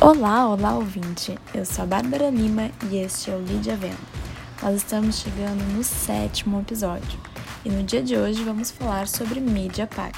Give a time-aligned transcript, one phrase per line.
[0.00, 1.36] Olá, olá ouvinte!
[1.52, 3.98] Eu sou a Bárbara Lima e este é o Lídia Venda.
[4.62, 7.18] Nós estamos chegando no sétimo episódio
[7.64, 10.16] e no dia de hoje vamos falar sobre mídia paga.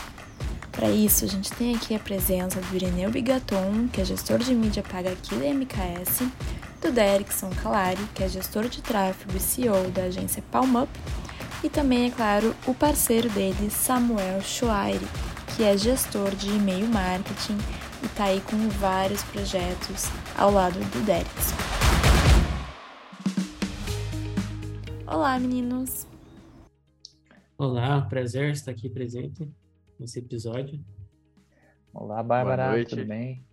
[0.71, 4.55] Para isso, a gente tem aqui a presença do Ireneu Bigaton, que é gestor de
[4.55, 6.29] mídia paga aqui da MKS,
[6.83, 10.91] do Derrickson Calari, que é gestor de tráfego e CEO da agência PalmUp,
[11.65, 15.09] e também, é claro, o parceiro dele, Samuel Schwaire,
[15.57, 17.57] que é gestor de e-mail marketing
[18.03, 21.57] e tá aí com vários projetos ao lado do Derrickson.
[25.07, 26.07] Olá, meninos!
[27.59, 29.51] Olá, prazer estar aqui presente
[29.99, 30.83] nesse episódio.
[31.93, 33.45] Olá, Bárbara, tudo bem?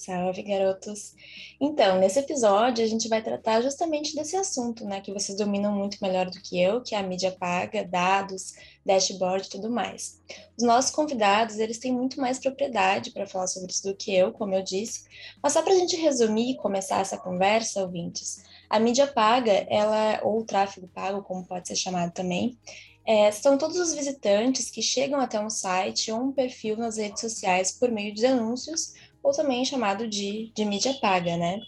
[0.00, 1.14] Salve, garotos!
[1.60, 5.98] Então, nesse episódio a gente vai tratar justamente desse assunto, né, que vocês dominam muito
[6.00, 10.18] melhor do que eu, que é a mídia paga, dados, dashboard e tudo mais.
[10.56, 14.32] Os nossos convidados, eles têm muito mais propriedade para falar sobre isso do que eu,
[14.32, 15.04] como eu disse,
[15.42, 20.18] mas só para a gente resumir e começar essa conversa, ouvintes, a mídia paga, ela,
[20.22, 22.58] ou o tráfego pago, como pode ser chamado também,
[23.06, 27.20] é, são todos os visitantes que chegam até um site ou um perfil nas redes
[27.20, 31.60] sociais por meio de anúncios ou também chamado de, de mídia paga, né?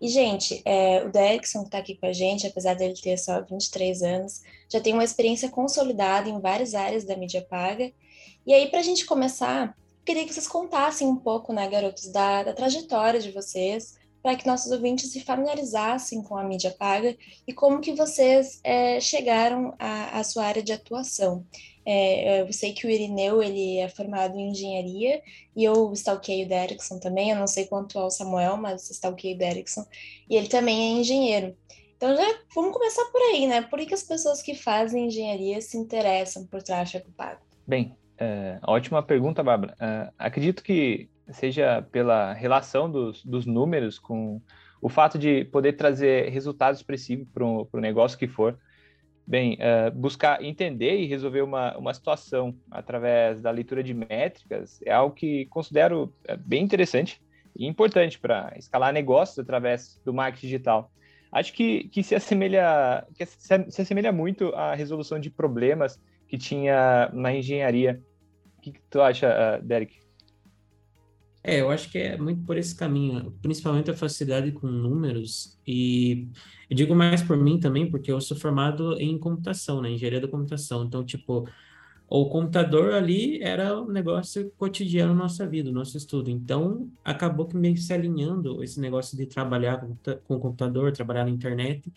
[0.00, 3.42] E, gente, é, o Derrickson que está aqui com a gente, apesar dele ter só
[3.42, 7.92] 23 anos, já tem uma experiência consolidada em várias áreas da mídia paga.
[8.46, 12.42] E aí, para a gente começar, queria que vocês contassem um pouco, né, garotos, da,
[12.42, 17.16] da trajetória de vocês, para que nossos ouvintes se familiarizassem com a mídia paga
[17.46, 21.44] e como que vocês é, chegaram à, à sua área de atuação.
[21.92, 25.20] É, eu sei que o Irineu ele é formado em engenharia
[25.56, 29.38] e eu stalkeio o Derrickson também, eu não sei quanto ao Samuel, mas stalkeio o
[29.38, 29.84] Derrickson,
[30.28, 31.56] e ele também é engenheiro.
[31.96, 33.62] Então já vamos começar por aí, né?
[33.62, 37.40] Por que as pessoas que fazem engenharia se interessam por tráfego pago?
[37.66, 39.74] Bem, é, ótima pergunta, Bárbara.
[39.80, 44.40] É, acredito que seja pela relação dos, dos números com
[44.80, 48.56] o fato de poder trazer resultados expressivos para o negócio que for.
[49.26, 54.90] Bem, uh, buscar entender e resolver uma, uma situação através da leitura de métricas é
[54.90, 57.22] algo que considero eh, bem interessante
[57.56, 60.90] e importante para escalar negócios através do marketing digital.
[61.30, 66.36] Acho que, que, se, assemelha, que se, se assemelha muito à resolução de problemas que
[66.36, 68.02] tinha na engenharia.
[68.58, 70.09] O que, que tu acha, uh, Derek?
[71.42, 76.28] É, eu acho que é muito por esse caminho, principalmente a facilidade com números, e
[76.68, 80.28] eu digo mais por mim também, porque eu sou formado em computação, né, engenharia da
[80.28, 81.48] computação, então, tipo,
[82.06, 87.56] o computador ali era um negócio cotidiano na nossa vida, nosso estudo, então acabou que
[87.56, 89.86] meio se alinhando esse negócio de trabalhar
[90.24, 91.90] com o computador, trabalhar na internet,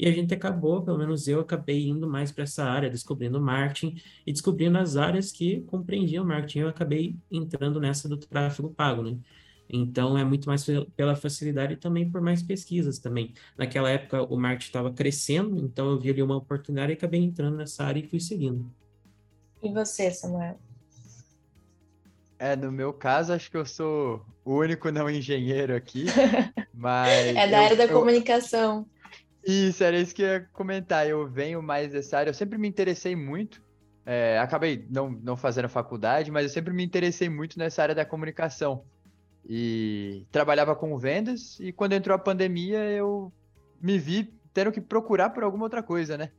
[0.00, 4.00] e a gente acabou, pelo menos eu acabei indo mais para essa área, descobrindo marketing
[4.26, 6.60] e descobrindo as áreas que compreendiam marketing.
[6.60, 9.18] Eu acabei entrando nessa do tráfego pago, né?
[9.68, 10.64] Então é muito mais
[10.96, 13.34] pela facilidade e também por mais pesquisas também.
[13.58, 17.58] Naquela época o marketing estava crescendo, então eu vi ali uma oportunidade e acabei entrando
[17.58, 18.72] nessa área e fui seguindo.
[19.62, 20.58] E você, Samuel?
[22.38, 26.06] É, no meu caso, acho que eu sou o único não engenheiro aqui,
[26.72, 27.36] mas...
[27.36, 27.98] é da eu, área da eu...
[27.98, 28.86] comunicação.
[29.44, 31.06] Isso, era isso que eu ia comentar.
[31.08, 33.62] Eu venho mais dessa área, eu sempre me interessei muito.
[34.04, 38.04] É, acabei não, não fazendo faculdade, mas eu sempre me interessei muito nessa área da
[38.04, 38.84] comunicação.
[39.48, 43.32] E trabalhava com vendas, e quando entrou a pandemia, eu
[43.80, 46.30] me vi tendo que procurar por alguma outra coisa, né?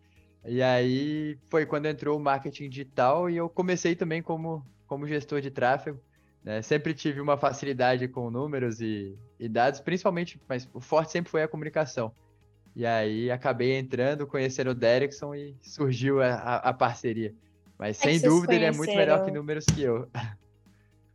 [0.46, 5.40] E aí foi quando entrou o marketing digital e eu comecei também como, como gestor
[5.40, 6.00] de tráfego.
[6.44, 6.62] Né?
[6.62, 11.44] Sempre tive uma facilidade com números e, e dados, principalmente, mas o forte sempre foi
[11.44, 12.12] a comunicação.
[12.76, 17.34] E aí acabei entrando, conhecendo o Derrickson e surgiu a, a, a parceria.
[17.78, 20.08] Mas é sem dúvida ele é muito melhor que números que eu.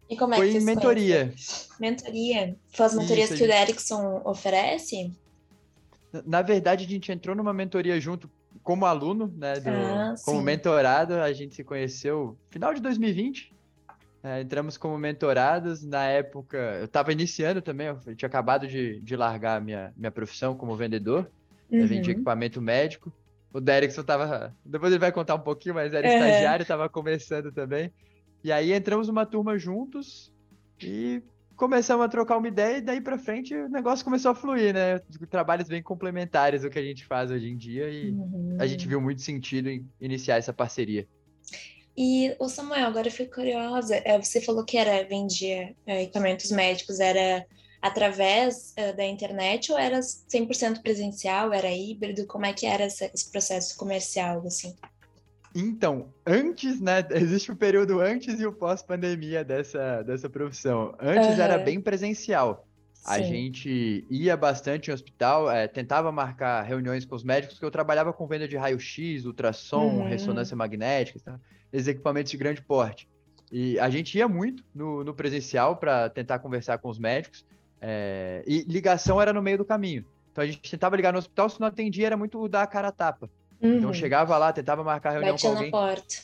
[0.09, 1.33] E como é Foi que em mentoria.
[1.81, 2.57] Mentoria?
[2.73, 5.13] Foi as mentorias Isso, que o Derrickson oferece?
[6.25, 8.31] Na verdade, a gente entrou numa mentoria junto
[8.63, 9.59] como aluno, né?
[9.61, 13.53] Do, ah, como mentorado, a gente se conheceu final de 2020.
[14.23, 15.85] É, entramos como mentorados.
[15.85, 20.11] Na época, eu estava iniciando também, eu tinha acabado de, de largar a minha, minha
[20.11, 21.31] profissão como vendedor.
[21.71, 21.81] Uhum.
[21.81, 23.13] Eu vendi equipamento médico.
[23.53, 24.55] O Derrickson tava.
[24.65, 26.15] Depois ele vai contar um pouquinho, mas era é.
[26.15, 27.93] estagiário, estava começando também.
[28.45, 30.33] E aí entramos numa turma juntos
[30.81, 31.23] e
[31.57, 34.99] começamos a trocar uma ideia, e daí para frente o negócio começou a fluir, né?
[35.31, 38.57] Trabalhos bem complementares o que a gente faz hoje em dia e uhum.
[38.61, 41.09] a gente viu muito sentido em iniciar essa parceria.
[41.97, 43.97] E o Samuel, agora eu fui curiosa.
[44.05, 47.47] É, você falou que era vendia é, equipamentos médicos, era
[47.81, 52.27] através uh, da internet ou era 100% presencial, era híbrido?
[52.27, 54.75] Como é que era essa, esse processo comercial, assim?
[55.55, 60.95] Então, antes, né, existe o período antes e o pós-pandemia dessa, dessa profissão.
[61.01, 61.43] Antes uhum.
[61.43, 62.67] era bem presencial.
[63.07, 67.71] A gente ia bastante em hospital, é, tentava marcar reuniões com os médicos, porque eu
[67.71, 70.09] trabalhava com venda de raio-x, ultrassom, uhum.
[70.09, 71.41] ressonância magnética, tá?
[71.73, 73.09] esses equipamentos de grande porte.
[73.51, 77.47] E a gente ia muito no, no presencial para tentar conversar com os médicos,
[77.81, 80.05] é, e ligação era no meio do caminho.
[80.33, 82.89] Então a gente tentava ligar no hospital, se não atendia, era muito dar a cara
[82.89, 83.31] a tapa.
[83.59, 83.79] Então, uhum.
[83.79, 85.71] Então chegava lá, tentava marcar reunião Batia com alguém.
[85.71, 86.15] na porta.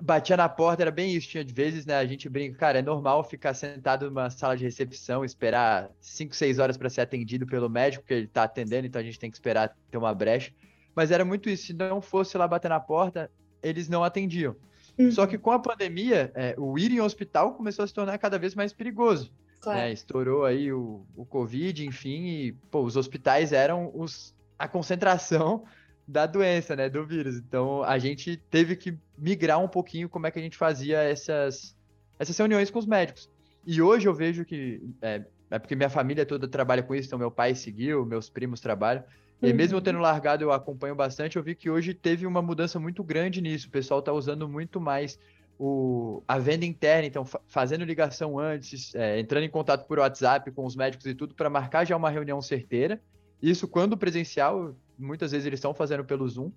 [0.00, 1.28] Batia na porta, era bem isso.
[1.28, 1.96] Tinha de vezes, né?
[1.96, 6.58] A gente brinca, cara, é normal ficar sentado numa sala de recepção, esperar 5, 6
[6.58, 9.36] horas para ser atendido pelo médico, que ele tá atendendo, então a gente tem que
[9.36, 10.52] esperar ter uma brecha.
[10.94, 11.66] Mas era muito isso.
[11.66, 13.30] Se não fosse lá bater na porta,
[13.62, 14.54] eles não atendiam.
[14.98, 15.10] Uhum.
[15.10, 18.38] Só que com a pandemia, é, o ir em hospital começou a se tornar cada
[18.38, 19.32] vez mais perigoso.
[19.60, 19.78] Claro.
[19.78, 19.92] Né?
[19.92, 25.64] Estourou aí o, o Covid, enfim, e pô, os hospitais eram os, a concentração
[26.06, 27.36] da doença, né, do vírus.
[27.36, 31.76] Então a gente teve que migrar um pouquinho como é que a gente fazia essas,
[32.18, 33.28] essas reuniões com os médicos.
[33.66, 37.18] E hoje eu vejo que é, é porque minha família toda trabalha com isso, então
[37.18, 39.04] meu pai seguiu, meus primos trabalham.
[39.40, 42.80] E mesmo eu tendo largado, eu acompanho bastante, eu vi que hoje teve uma mudança
[42.80, 43.68] muito grande nisso.
[43.68, 45.18] O pessoal está usando muito mais
[45.58, 50.50] o, a venda interna, então fa fazendo ligação antes, é, entrando em contato por WhatsApp
[50.52, 53.00] com os médicos e tudo, para marcar já uma reunião certeira.
[53.42, 56.52] Isso quando presencial, muitas vezes eles estão fazendo pelo Zoom.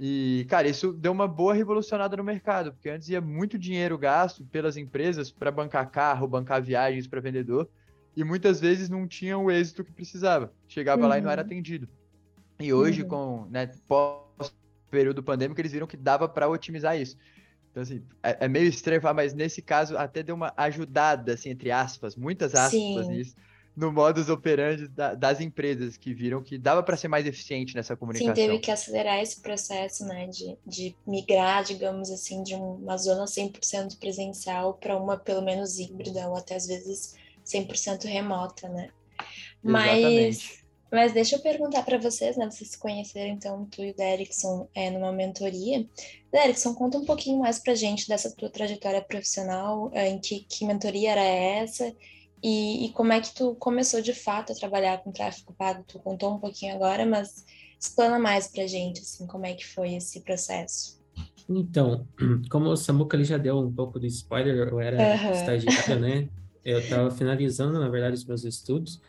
[0.00, 4.44] E, cara, isso deu uma boa revolucionada no mercado, porque antes ia muito dinheiro gasto
[4.46, 7.68] pelas empresas para bancar carro, bancar viagens para vendedor,
[8.16, 10.52] e muitas vezes não tinha o êxito que precisava.
[10.66, 11.08] Chegava uhum.
[11.08, 11.46] lá e não era uhum.
[11.46, 11.88] atendido.
[12.58, 13.08] E hoje, uhum.
[13.08, 14.52] com né, pós
[14.90, 17.16] período pandêmico, eles viram que dava para otimizar isso.
[17.72, 21.48] Então, assim, é, é, meio estranho falar, mas nesse caso até deu uma ajudada, assim,
[21.48, 23.08] entre aspas, muitas aspas Sim.
[23.08, 23.34] nisso,
[23.74, 27.96] no modus operandi da, das empresas que viram que dava para ser mais eficiente nessa
[27.96, 28.34] comunicação.
[28.34, 33.24] Sim, teve que acelerar esse processo, né, de, de migrar, digamos assim, de uma zona
[33.24, 38.90] 100% presencial para uma pelo menos híbrida ou até às vezes 100% remota, né?
[39.62, 40.61] Mas
[40.92, 42.50] mas deixa eu perguntar para vocês, né?
[42.50, 45.86] Vocês se conheceram, então, tu e o Derrickson é, numa mentoria.
[46.30, 50.64] Derrickson, conta um pouquinho mais pra gente dessa tua trajetória profissional, é, em que, que
[50.64, 51.92] mentoria era essa
[52.42, 55.84] e, e, como é que tu começou de fato a trabalhar com tráfego pago?
[55.86, 57.44] Tu contou um pouquinho agora, mas
[57.78, 61.00] explana mais pra gente, assim, como é que foi esse processo.
[61.48, 62.04] Então,
[62.50, 65.32] como o Samuca ali já deu um pouco de spoiler, eu era uhum.
[65.32, 66.28] estagiário, né?
[66.64, 69.00] Eu estava finalizando, na verdade, os meus estudos.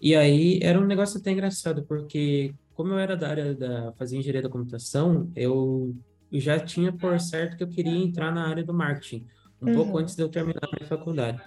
[0.00, 4.16] E aí era um negócio até engraçado, porque como eu era da área da fazer
[4.16, 5.94] engenharia da computação, eu
[6.32, 9.26] já tinha por certo que eu queria entrar na área do marketing,
[9.60, 9.74] um uhum.
[9.74, 11.42] pouco antes de eu terminar a minha faculdade.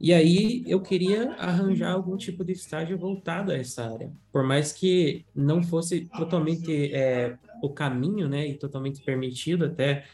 [0.00, 4.72] E aí eu queria arranjar algum tipo de estágio voltado a essa área, por mais
[4.72, 10.06] que não fosse totalmente é, o caminho, né, e totalmente permitido até,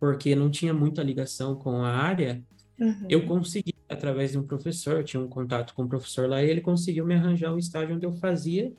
[0.00, 2.42] porque não tinha muita ligação com a área,
[2.80, 3.06] uhum.
[3.08, 6.42] eu consegui através de um professor, eu tinha um contato com o um professor lá,
[6.42, 8.72] e ele conseguiu me arranjar um estágio onde eu fazia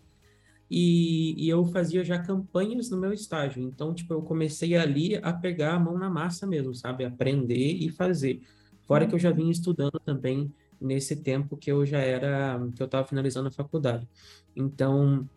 [0.69, 3.63] e, e, eu fazia já campanhas no meu estágio.
[3.63, 7.05] Então, tipo, eu comecei ali a pegar a mão na massa mesmo, sabe?
[7.05, 8.41] Aprender e fazer.
[8.85, 12.85] Fora que eu já vinha estudando também nesse tempo que eu já era, que eu
[12.85, 14.07] estava finalizando a faculdade.
[14.55, 15.27] Então,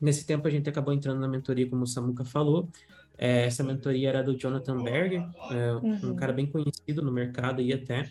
[0.00, 2.68] nesse tempo a gente acabou entrando na mentoria, como o Samuca falou.
[3.16, 6.10] É, essa mentoria era do Jonathan Berger, é, uhum.
[6.10, 8.10] um cara bem conhecido no mercado aí até.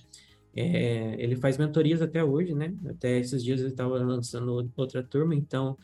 [0.55, 2.73] É, ele faz mentorias até hoje, né?
[2.85, 5.77] Até esses dias ele estava lançando outra turma, então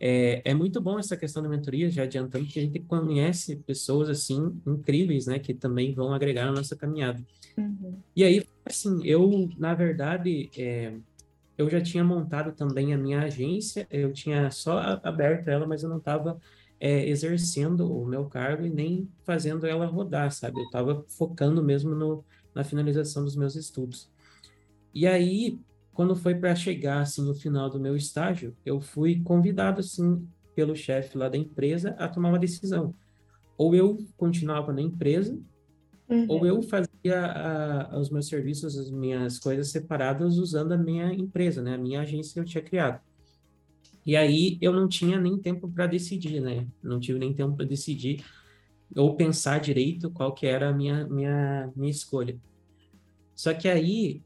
[0.00, 4.08] é, é, muito bom essa questão da mentoria, já adiantando que a gente conhece pessoas
[4.08, 7.20] assim incríveis, né, que também vão agregar na nossa caminhada.
[7.56, 7.98] Uhum.
[8.14, 10.92] E aí, assim, eu, na verdade, é,
[11.56, 15.88] eu já tinha montado também a minha agência, eu tinha só aberto ela, mas eu
[15.88, 16.40] não estava
[16.78, 20.60] é, exercendo o meu cargo e nem fazendo ela rodar, sabe?
[20.60, 22.24] Eu estava focando mesmo no,
[22.58, 24.10] na finalização dos meus estudos.
[24.92, 25.60] E aí,
[25.94, 30.74] quando foi para chegar assim o final do meu estágio, eu fui convidado assim pelo
[30.74, 32.92] chefe lá da empresa a tomar uma decisão.
[33.56, 35.38] Ou eu continuava na empresa,
[36.08, 36.26] uhum.
[36.28, 41.62] ou eu fazia a, os meus serviços, as minhas coisas separadas usando a minha empresa,
[41.62, 43.00] né, a minha agência que eu tinha criado.
[44.04, 46.66] E aí eu não tinha nem tempo para decidir, né?
[46.82, 48.24] Não tive nem tempo para decidir
[48.96, 52.36] ou pensar direito qual que era a minha minha minha escolha.
[53.38, 54.20] Só que aí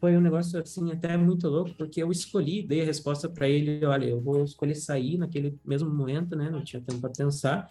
[0.00, 3.84] foi um negócio assim até muito louco, porque eu escolhi, dei a resposta para ele,
[3.84, 6.48] olha, eu vou escolher sair naquele mesmo momento, né?
[6.48, 7.70] Não tinha tempo para pensar.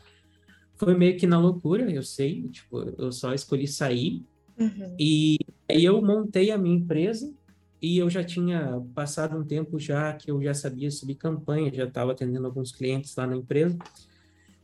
[0.75, 4.23] Foi meio que na loucura, eu sei, tipo, eu só escolhi sair.
[4.55, 4.95] Uhum.
[4.99, 7.33] E aí eu montei a minha empresa
[7.81, 11.85] e eu já tinha passado um tempo já que eu já sabia subir campanha, já
[11.85, 13.79] estava atendendo alguns clientes lá na empresa.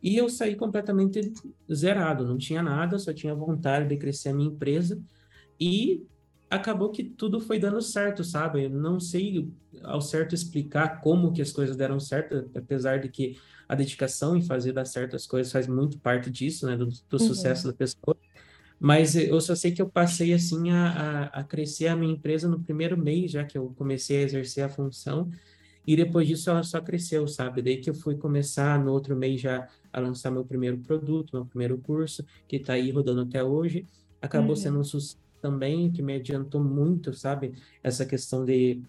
[0.01, 1.33] E eu saí completamente
[1.74, 5.01] zerado, não tinha nada, só tinha vontade de crescer a minha empresa.
[5.59, 6.05] E
[6.50, 8.63] acabou que tudo foi dando certo, sabe?
[8.63, 9.51] Eu não sei
[9.84, 13.38] ao certo explicar como que as coisas deram certo, apesar de que
[13.68, 16.94] a dedicação em fazer dar certo as coisas faz muito parte disso, né, do, do
[17.13, 17.20] uhum.
[17.20, 18.18] sucesso da pessoa.
[18.79, 20.89] Mas eu só sei que eu passei, assim, a,
[21.34, 24.63] a, a crescer a minha empresa no primeiro mês, já que eu comecei a exercer
[24.63, 25.29] a função,
[25.86, 27.62] e depois disso ela só cresceu, sabe?
[27.62, 31.46] Daí que eu fui começar no outro mês já a lançar meu primeiro produto, meu
[31.46, 33.86] primeiro curso, que está aí rodando até hoje.
[34.22, 34.56] Acabou uhum.
[34.56, 37.53] sendo um sucesso também, que me adiantou muito, sabe?
[37.84, 38.81] Essa questão de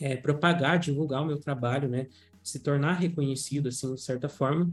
[0.00, 2.06] é, propagar, divulgar o meu trabalho, né?
[2.42, 4.70] Se tornar reconhecido, assim, de certa forma.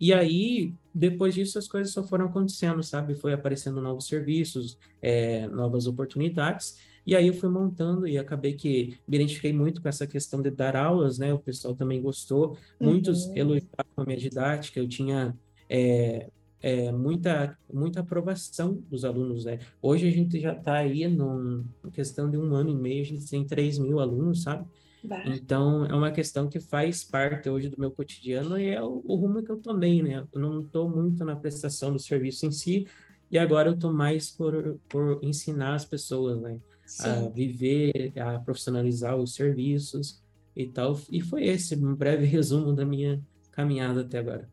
[0.00, 3.14] E aí, depois disso, as coisas só foram acontecendo, sabe?
[3.14, 6.78] Foi aparecendo novos serviços, é, novas oportunidades.
[7.06, 10.50] E aí eu fui montando e acabei que me identifiquei muito com essa questão de
[10.50, 11.32] dar aulas, né?
[11.32, 12.56] O pessoal também gostou.
[12.80, 13.36] Muitos uhum.
[13.36, 14.80] elogiaram a minha didática.
[14.80, 15.36] Eu tinha
[15.68, 16.30] é,
[16.64, 19.58] é, muita, muita aprovação dos alunos, né?
[19.82, 23.04] Hoje a gente já está aí num, em questão de um ano e meio, a
[23.04, 24.64] gente tem 3 mil alunos, sabe?
[25.02, 25.22] Bah.
[25.26, 29.14] Então, é uma questão que faz parte hoje do meu cotidiano e é o, o
[29.14, 30.26] rumo que eu tomei, né?
[30.32, 32.86] Eu não estou muito na prestação do serviço em si,
[33.30, 36.58] e agora eu estou mais por, por ensinar as pessoas, né?
[36.86, 37.08] Sim.
[37.08, 40.22] A viver, a profissionalizar os serviços
[40.56, 40.98] e tal.
[41.12, 43.20] E foi esse um breve resumo da minha
[43.52, 44.48] caminhada até agora.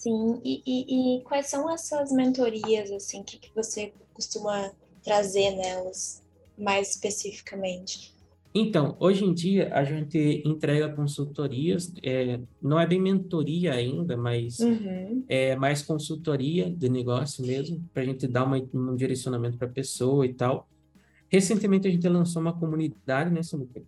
[0.00, 4.72] Sim, e, e, e quais são essas mentorias, assim, que, que você costuma
[5.04, 6.24] trazer nelas,
[6.56, 8.16] mais especificamente?
[8.54, 14.58] Então, hoje em dia a gente entrega consultorias, é, não é bem mentoria ainda, mas
[14.60, 15.22] uhum.
[15.28, 19.70] é mais consultoria de negócio mesmo, para a gente dar uma, um direcionamento para a
[19.70, 20.66] pessoa e tal.
[21.28, 23.82] Recentemente a gente lançou uma comunidade, né, Samuca?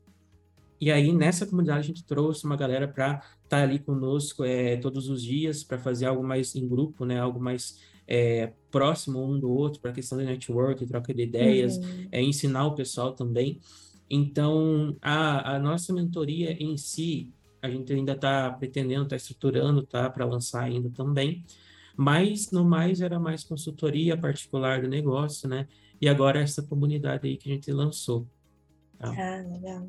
[0.82, 4.76] E aí, nessa comunidade, a gente trouxe uma galera para estar tá ali conosco é,
[4.78, 7.20] todos os dias, para fazer algo mais em grupo, né?
[7.20, 11.76] Algo mais é, próximo um do outro, para a questão de network, troca de ideias,
[11.76, 12.08] uhum.
[12.10, 13.60] é, ensinar o pessoal também.
[14.10, 20.10] Então, a, a nossa mentoria em si, a gente ainda está pretendendo, está estruturando, tá?
[20.10, 21.44] Para lançar ainda também.
[21.96, 25.68] Mas, no mais, era mais consultoria particular do negócio, né?
[26.00, 28.26] E agora essa comunidade aí que a gente lançou.
[28.98, 29.14] Tá?
[29.16, 29.86] Ah, legal.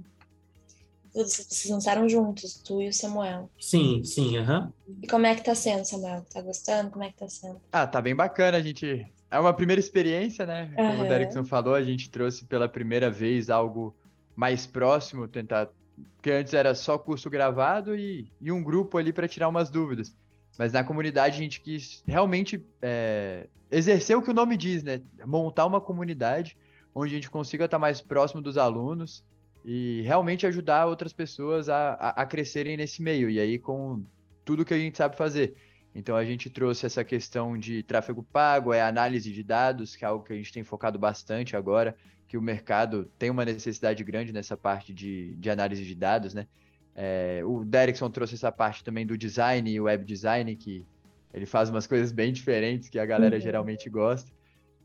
[1.14, 3.50] Vocês lançaram juntos, tu e o Samuel.
[3.60, 4.74] Sim, sim, aham.
[4.88, 4.98] Uhum.
[5.04, 6.26] E como é que tá sendo, Samuel?
[6.34, 6.90] Tá gostando?
[6.90, 7.62] Como é que tá sendo?
[7.72, 9.06] Ah, tá bem bacana, a gente...
[9.30, 10.72] É uma primeira experiência, né?
[10.76, 11.06] Como uhum.
[11.06, 13.96] o Derrickson falou, a gente trouxe pela primeira vez algo
[14.36, 15.70] mais próximo, tentar...
[16.16, 20.16] Porque antes era só curso gravado e, e um grupo ali para tirar umas dúvidas.
[20.58, 25.02] Mas na comunidade a gente quis realmente é, exercer o que o nome diz, né?
[25.26, 26.58] Montar uma comunidade
[26.94, 29.24] onde a gente consiga estar mais próximo dos alunos,
[29.64, 34.04] e realmente ajudar outras pessoas a, a, a, crescerem nesse meio, e aí com
[34.44, 35.56] tudo que a gente sabe fazer.
[35.96, 40.08] Então a gente trouxe essa questão de tráfego pago, é análise de dados, que é
[40.08, 41.96] algo que a gente tem focado bastante agora,
[42.28, 46.48] que o mercado tem uma necessidade grande nessa parte de, de análise de dados, né?
[46.96, 50.86] É, o Derrickson trouxe essa parte também do design e web design, que
[51.34, 53.42] ele faz umas coisas bem diferentes que a galera uhum.
[53.42, 54.32] geralmente gosta.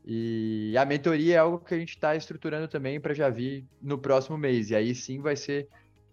[0.05, 3.97] E a mentoria é algo que a gente está estruturando também para já vir no
[3.97, 4.69] próximo mês.
[4.69, 5.67] E aí sim vai ser,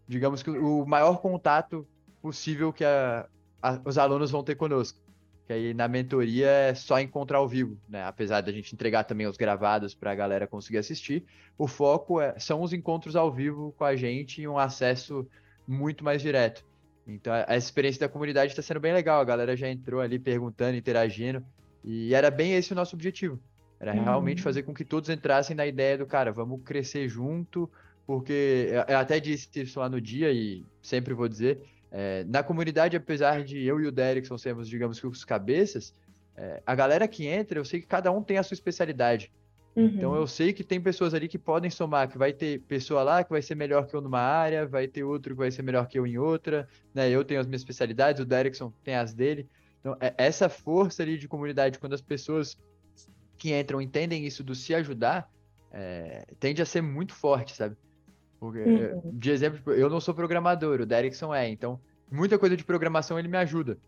[0.07, 1.87] digamos que, o maior contato
[2.21, 3.27] possível que a,
[3.63, 4.99] a, os alunos vão ter conosco.
[5.47, 8.03] Que aí na mentoria é só encontrar ao vivo, né?
[8.05, 11.25] Apesar da gente entregar também os gravados para a galera conseguir assistir,
[11.57, 15.27] o foco é, são os encontros ao vivo com a gente e um acesso
[15.67, 16.65] muito mais direto.
[17.07, 19.21] Então a experiência da comunidade está sendo bem legal.
[19.21, 21.45] A galera já entrou ali perguntando, interagindo.
[21.85, 23.41] E era bem esse o nosso objetivo
[23.79, 24.05] era uhum.
[24.05, 27.71] realmente fazer com que todos entrassem na ideia do cara, vamos crescer junto,
[28.07, 32.97] porque eu até disse isso lá no dia e sempre vou dizer, é, na comunidade,
[32.97, 35.95] apesar de eu e o Derrickson sermos, digamos que os cabeças,
[36.37, 39.31] é, a galera que entra, eu sei que cada um tem a sua especialidade.
[39.75, 39.85] Uhum.
[39.87, 43.23] Então eu sei que tem pessoas ali que podem somar, que vai ter pessoa lá
[43.23, 45.87] que vai ser melhor que eu numa área, vai ter outro que vai ser melhor
[45.87, 47.11] que eu em outra, né?
[47.11, 49.47] Eu tenho as minhas especialidades, o Derrickson tem as dele.
[49.81, 52.57] Então, é, essa força ali de comunidade, quando as pessoas
[53.37, 55.31] que entram entendem isso do se ajudar,
[55.73, 57.77] é, tende a ser muito forte, sabe?
[58.39, 59.13] Porque, uhum.
[59.13, 63.19] De exemplo, tipo, eu não sou programador, o Derrickson é, então muita coisa de programação
[63.19, 63.79] ele me ajuda.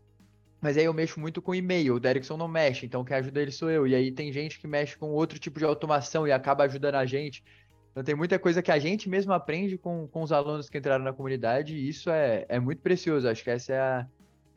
[0.61, 3.52] Mas aí eu mexo muito com e-mail, o Derrickson não mexe, então quem ajuda ele
[3.52, 3.87] sou eu.
[3.87, 7.07] E aí tem gente que mexe com outro tipo de automação e acaba ajudando a
[7.07, 7.45] gente.
[7.93, 11.05] Então tem muita coisa que a gente mesmo aprende com, com os alunos que entraram
[11.05, 13.28] na comunidade e isso é, é muito precioso.
[13.28, 14.07] Acho que essa é a,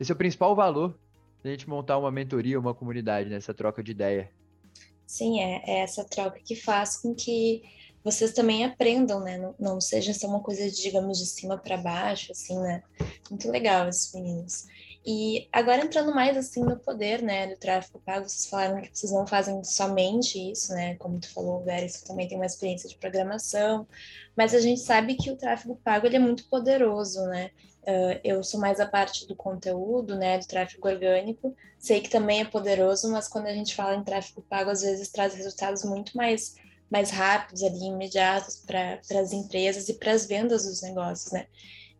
[0.00, 0.98] esse é o principal valor
[1.42, 4.30] da gente montar uma mentoria, uma comunidade, nessa troca de ideia.
[5.06, 7.62] Sim, é, é essa troca que faz com que
[8.04, 9.38] vocês também aprendam, né?
[9.38, 12.82] Não, não seja só uma coisa, digamos, de cima para baixo, assim, né?
[13.30, 14.66] Muito legal esses meninos.
[15.04, 19.10] E agora entrando mais assim no poder, né, do tráfego pago, vocês falaram que vocês
[19.10, 22.96] não fazem somente isso, né, como tu falou, Vera, você também tem uma experiência de
[22.96, 23.86] programação,
[24.36, 27.50] mas a gente sabe que o tráfego pago ele é muito poderoso, né,
[27.82, 32.40] uh, eu sou mais a parte do conteúdo, né, do tráfego orgânico, sei que também
[32.40, 36.16] é poderoso, mas quando a gente fala em tráfego pago, às vezes traz resultados muito
[36.16, 36.54] mais
[36.92, 41.46] mais rápidos ali, imediatos para as empresas e para as vendas dos negócios, né?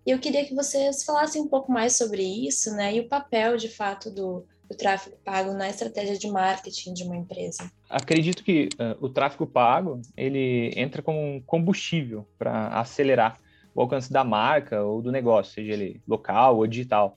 [0.05, 2.95] E eu queria que vocês falassem um pouco mais sobre isso, né?
[2.95, 7.17] E o papel, de fato, do, do tráfego pago na estratégia de marketing de uma
[7.17, 7.71] empresa.
[7.89, 13.39] Acredito que uh, o tráfego pago ele entra como um combustível para acelerar
[13.75, 17.17] o alcance da marca ou do negócio, seja ele local ou digital.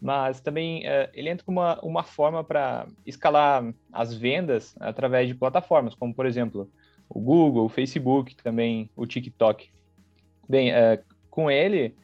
[0.00, 5.34] Mas também uh, ele entra como uma, uma forma para escalar as vendas através de
[5.34, 6.70] plataformas, como por exemplo
[7.08, 9.70] o Google, o Facebook, também o TikTok.
[10.46, 11.94] Bem, uh, com ele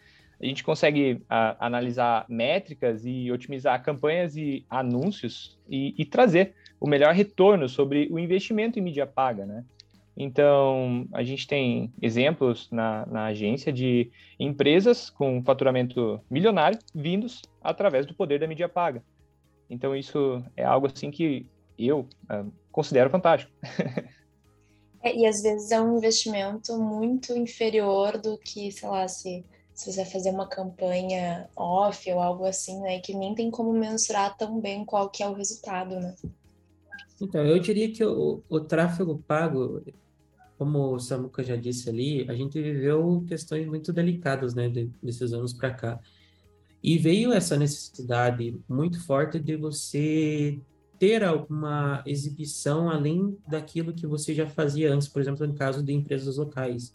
[0.42, 6.88] a gente consegue a, analisar métricas e otimizar campanhas e anúncios e, e, trazer o
[6.88, 9.64] melhor retorno sobre o investimento em mídia paga, né?
[10.16, 18.04] Então, a gente tem exemplos na, na agência de empresas com faturamento milionário vindos através
[18.04, 19.02] do poder da mídia paga.
[19.70, 21.46] Então, isso é algo assim que
[21.78, 23.52] eu uh, considero fantástico.
[25.04, 29.44] É, e às vezes é um investimento muito inferior do que, sei lá, se
[29.75, 34.37] se você fazer uma campanha off ou algo assim, né, que nem tem como mensurar
[34.37, 36.14] tão bem qual que é o resultado, né?
[37.21, 39.83] Então, eu diria que o, o tráfego pago,
[40.59, 45.33] como o Samuca já disse ali, a gente viveu questões muito delicadas, né, de, desses
[45.33, 46.00] anos para cá.
[46.83, 50.59] E veio essa necessidade muito forte de você
[50.99, 55.93] ter alguma exibição além daquilo que você já fazia antes, por exemplo, no caso de
[55.93, 56.93] empresas locais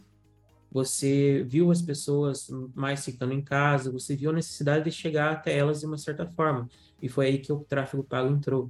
[0.72, 5.58] você viu as pessoas mais ficando em casa, você viu a necessidade de chegar até
[5.58, 6.70] elas de uma certa forma.
[7.02, 8.70] E foi aí que o tráfego pago entrou.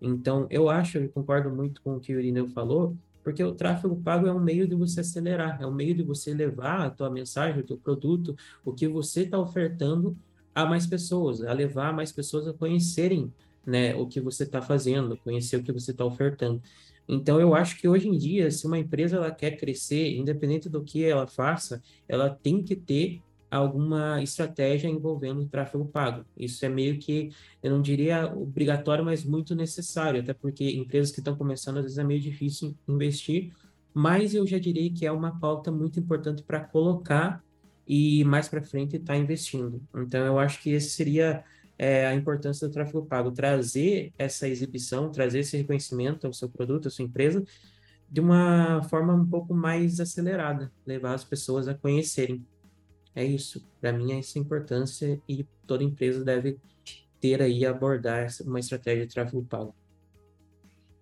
[0.00, 3.96] Então, eu acho, eu concordo muito com o que o Irineu falou, porque o tráfego
[3.96, 7.08] pago é um meio de você acelerar, é um meio de você levar a tua
[7.08, 10.16] mensagem, o teu produto, o que você está ofertando
[10.54, 13.32] a mais pessoas, a levar mais pessoas a conhecerem
[13.64, 16.60] né, o que você está fazendo, conhecer o que você está ofertando.
[17.08, 20.82] Então, eu acho que hoje em dia, se uma empresa ela quer crescer, independente do
[20.82, 26.24] que ela faça, ela tem que ter alguma estratégia envolvendo o tráfego pago.
[26.36, 27.30] Isso é meio que,
[27.62, 31.98] eu não diria obrigatório, mas muito necessário, até porque empresas que estão começando, às vezes
[31.98, 33.52] é meio difícil investir,
[33.92, 37.44] mas eu já diria que é uma pauta muito importante para colocar
[37.86, 39.82] e mais para frente estar tá investindo.
[39.94, 41.44] Então, eu acho que esse seria
[41.82, 46.86] é, a importância do tráfego pago, trazer essa exibição, trazer esse reconhecimento ao seu produto,
[46.86, 47.42] à sua empresa,
[48.08, 52.46] de uma forma um pouco mais acelerada, levar as pessoas a conhecerem.
[53.16, 56.56] É isso, para mim é essa importância e toda empresa deve
[57.20, 59.74] ter aí abordar uma estratégia de tráfego pago.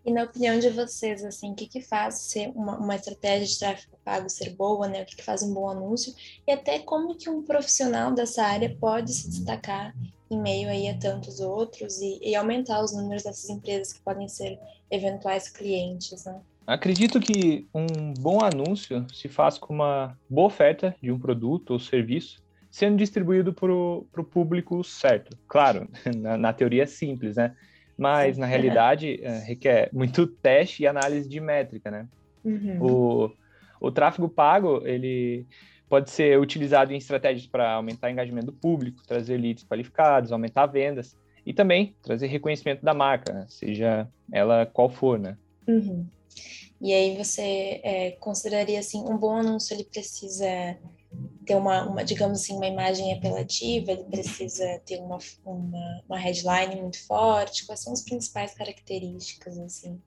[0.05, 3.59] E na opinião de vocês, assim, o que, que faz ser uma, uma estratégia de
[3.59, 5.03] tráfego pago ser boa, né?
[5.03, 6.15] O que, que faz um bom anúncio?
[6.47, 9.95] E até como que um profissional dessa área pode se destacar
[10.31, 14.29] em meio aí a tantos outros e, e aumentar os números dessas empresas que podem
[14.29, 14.59] ser
[14.91, 16.41] eventuais clientes, né?
[16.67, 21.81] Acredito que um bom anúncio se faz com uma boa oferta de um produto ou
[21.81, 25.37] serviço sendo distribuído para o público certo.
[25.49, 27.55] Claro, na, na, teoria é simples, né?
[28.01, 32.09] Mas na realidade é, requer muito teste e análise de métrica, né?
[32.43, 32.79] Uhum.
[32.81, 33.33] O,
[33.79, 35.47] o tráfego pago, ele
[35.87, 40.65] pode ser utilizado em estratégias para aumentar o engajamento do público, trazer leads qualificados, aumentar
[40.65, 43.45] vendas e também trazer reconhecimento da marca, né?
[43.51, 45.37] seja ela qual for, né?
[45.69, 46.07] Uhum.
[46.81, 50.79] E aí você é, consideraria assim um bom anúncio ele precisa
[51.45, 56.81] ter uma, uma, digamos assim uma imagem apelativa, ele precisa ter uma, uma, uma headline
[56.81, 57.67] muito forte.
[57.67, 60.01] Quais são as principais características assim?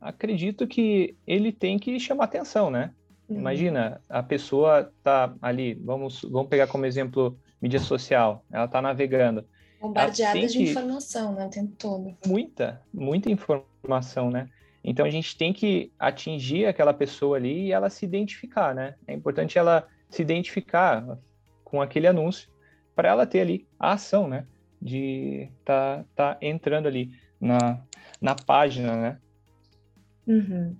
[0.00, 2.92] Acredito que ele tem que chamar atenção, né?
[3.28, 3.36] Uhum.
[3.36, 9.44] Imagina, a pessoa tá ali, vamos, vamos pegar como exemplo mídia social, ela tá navegando.
[9.80, 10.70] Bombardeada de que...
[10.70, 12.16] informação, né, o tempo todo.
[12.26, 14.48] Muita, muita informação, né?
[14.82, 18.94] Então a gente tem que atingir aquela pessoa ali e ela se identificar, né?
[19.06, 21.18] É importante ela se identificar
[21.64, 22.48] com aquele anúncio
[22.94, 24.46] para ela ter ali a ação, né?
[24.80, 27.82] De tá, tá entrando ali na,
[28.20, 29.20] na página, né?
[30.26, 30.76] Uhum.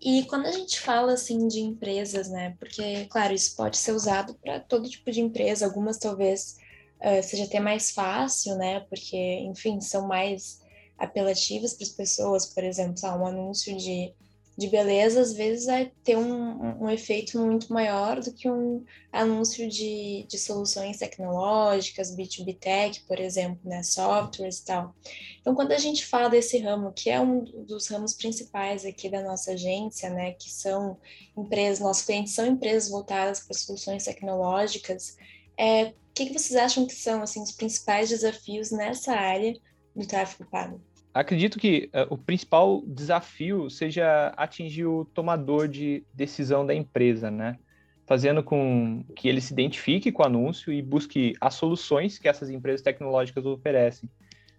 [0.00, 2.56] E quando a gente fala assim de empresas, né?
[2.58, 6.56] Porque, claro, isso pode ser usado para todo tipo de empresa, algumas talvez
[7.00, 8.80] uh, seja até mais fácil, né?
[8.80, 10.60] Porque, enfim, são mais
[10.98, 14.12] apelativas para as pessoas, por exemplo, um anúncio de
[14.56, 19.68] de beleza, às vezes vai ter um, um efeito muito maior do que um anúncio
[19.68, 24.94] de, de soluções tecnológicas, B2B Tech, por exemplo, né, softwares e tal.
[25.40, 29.22] Então, quando a gente fala desse ramo, que é um dos ramos principais aqui da
[29.22, 30.98] nossa agência, né, que são
[31.36, 35.16] empresas, nossos clientes são empresas voltadas para soluções tecnológicas,
[35.56, 39.54] é, o que, que vocês acham que são assim, os principais desafios nessa área
[39.96, 40.91] do tráfego pago?
[41.14, 47.58] Acredito que uh, o principal desafio seja atingir o tomador de decisão da empresa, né?
[48.06, 52.48] Fazendo com que ele se identifique com o anúncio e busque as soluções que essas
[52.48, 54.08] empresas tecnológicas oferecem.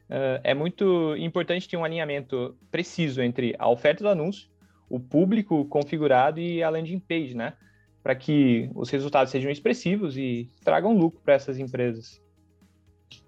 [0.09, 4.47] Uh, é muito importante ter um alinhamento preciso entre a oferta do anúncio,
[4.87, 7.53] o público configurado e a landing page, né?
[8.03, 12.22] Para que os resultados sejam expressivos e tragam lucro para essas empresas.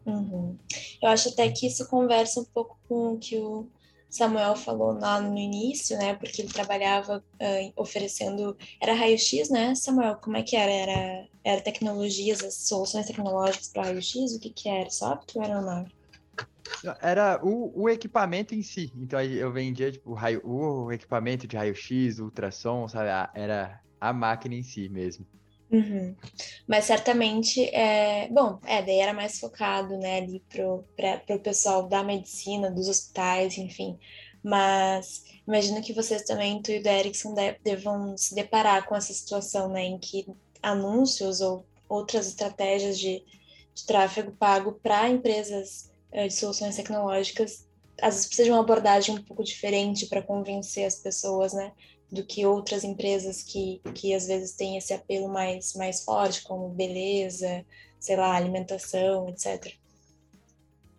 [0.05, 0.57] Uhum.
[1.01, 3.67] Eu acho até que isso conversa um pouco com o que o
[4.09, 6.13] Samuel falou lá no início, né?
[6.15, 8.55] Porque ele trabalhava uh, oferecendo.
[8.79, 10.15] Era raio-x, né, Samuel?
[10.15, 10.71] Como é que era?
[10.71, 14.35] Era, era tecnologias, as soluções tecnológicas para raio-x?
[14.35, 14.89] O que, que era?
[14.89, 15.85] Software ou não?
[17.01, 18.91] Era o, o equipamento em si.
[18.95, 23.09] Então eu vendia tipo, o, raio, o equipamento de raio-x, ultrassom, sabe?
[23.33, 25.25] Era a máquina em si mesmo.
[25.75, 26.15] Uhum.
[26.65, 28.29] Mas certamente, é...
[28.29, 33.57] bom, é, daí era mais focado, né, ali pro, pra, pessoal da medicina, dos hospitais,
[33.57, 33.99] enfim.
[34.41, 39.67] Mas imagino que vocês também, tu e o Erickson, devam se deparar com essa situação,
[39.67, 40.25] né, em que
[40.63, 43.21] anúncios ou outras estratégias de,
[43.73, 47.67] de tráfego pago para empresas é, de soluções tecnológicas,
[48.01, 51.73] às vezes precisa de uma abordagem um pouco diferente para convencer as pessoas, né?
[52.15, 56.69] Do que outras empresas que, que às vezes têm esse apelo mais, mais forte, como
[56.69, 57.63] beleza,
[57.99, 59.73] sei lá, alimentação, etc.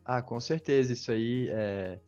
[0.05, 1.98] Ah, com certeza, isso aí é...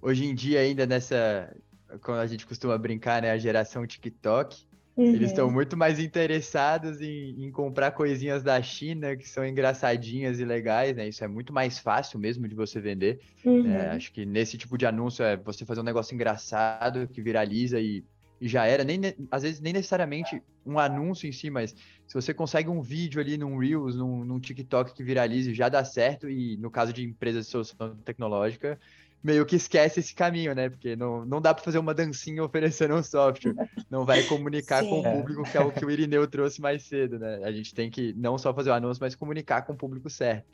[0.00, 1.54] Hoje em dia, ainda nessa,
[2.02, 5.14] como a gente costuma brincar, né, a geração TikTok, uhum.
[5.14, 10.44] eles estão muito mais interessados em, em, comprar coisinhas da China que são engraçadinhas e
[10.44, 11.08] legais, né?
[11.08, 13.20] Isso é muito mais fácil mesmo de você vender.
[13.44, 13.66] Uhum.
[13.66, 17.80] É, acho que nesse tipo de anúncio é você fazer um negócio engraçado que viraliza
[17.80, 18.04] e
[18.40, 21.74] e já era, nem, às vezes nem necessariamente um anúncio em si, mas
[22.06, 25.84] se você consegue um vídeo ali num Reels, num, num TikTok que viralize, já dá
[25.84, 28.78] certo, e no caso de empresas de solução tecnológica,
[29.24, 30.68] meio que esquece esse caminho, né?
[30.68, 33.54] Porque não, não dá para fazer uma dancinha oferecendo um software.
[33.90, 34.90] Não vai comunicar Sim.
[34.90, 37.40] com o público, que é o que o Irineu trouxe mais cedo, né?
[37.42, 40.46] A gente tem que não só fazer o anúncio, mas comunicar com o público certo.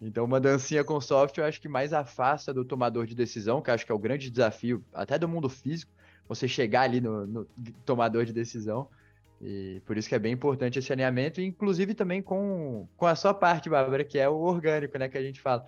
[0.00, 3.70] Então, uma dancinha com software, eu acho que mais afasta do tomador de decisão, que
[3.70, 5.92] acho que é o grande desafio, até do mundo físico,
[6.28, 7.44] você chegar ali no, no,
[7.84, 8.88] tomador de decisão.
[9.40, 13.34] E por isso que é bem importante esse alinhamento, inclusive também com, com a sua
[13.34, 15.66] parte, Bárbara, que é o orgânico, né, que a gente fala.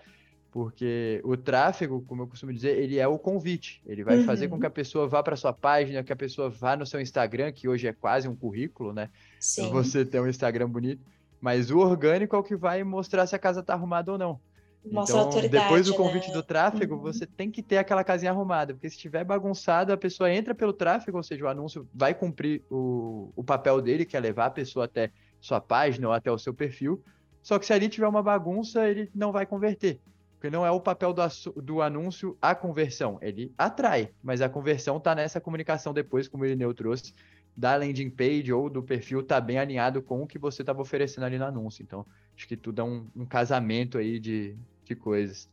[0.51, 3.83] Porque o tráfego, como eu costumo dizer, ele é o convite.
[3.87, 4.25] Ele vai uhum.
[4.25, 4.61] fazer com uhum.
[4.61, 7.69] que a pessoa vá para sua página, que a pessoa vá no seu Instagram, que
[7.69, 9.11] hoje é quase um currículo, né?
[9.39, 9.71] Sim.
[9.71, 11.05] Você ter um Instagram bonito.
[11.39, 14.41] Mas o orgânico é o que vai mostrar se a casa está arrumada ou não.
[14.85, 16.35] Mostra então, depois do convite né?
[16.35, 17.01] do tráfego, uhum.
[17.01, 20.73] você tem que ter aquela casinha arrumada, porque se estiver bagunçado, a pessoa entra pelo
[20.73, 24.51] tráfego, ou seja, o anúncio vai cumprir o, o papel dele, que é levar a
[24.51, 25.11] pessoa até
[25.41, 27.03] sua página ou até o seu perfil.
[27.43, 30.01] Só que se ali tiver uma bagunça, ele não vai converter.
[30.35, 31.23] Porque não é o papel do,
[31.57, 33.19] do anúncio a conversão.
[33.21, 37.13] Ele atrai, mas a conversão está nessa comunicação depois, como o Irineu trouxe,
[37.57, 41.25] da landing page ou do perfil tá bem alinhado com o que você estava oferecendo
[41.25, 41.83] ali no anúncio.
[41.83, 42.07] Então,
[42.39, 45.51] acho que tudo é um, um casamento aí de, de coisas.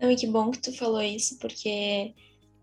[0.00, 2.14] Não, e que bom que tu falou isso, porque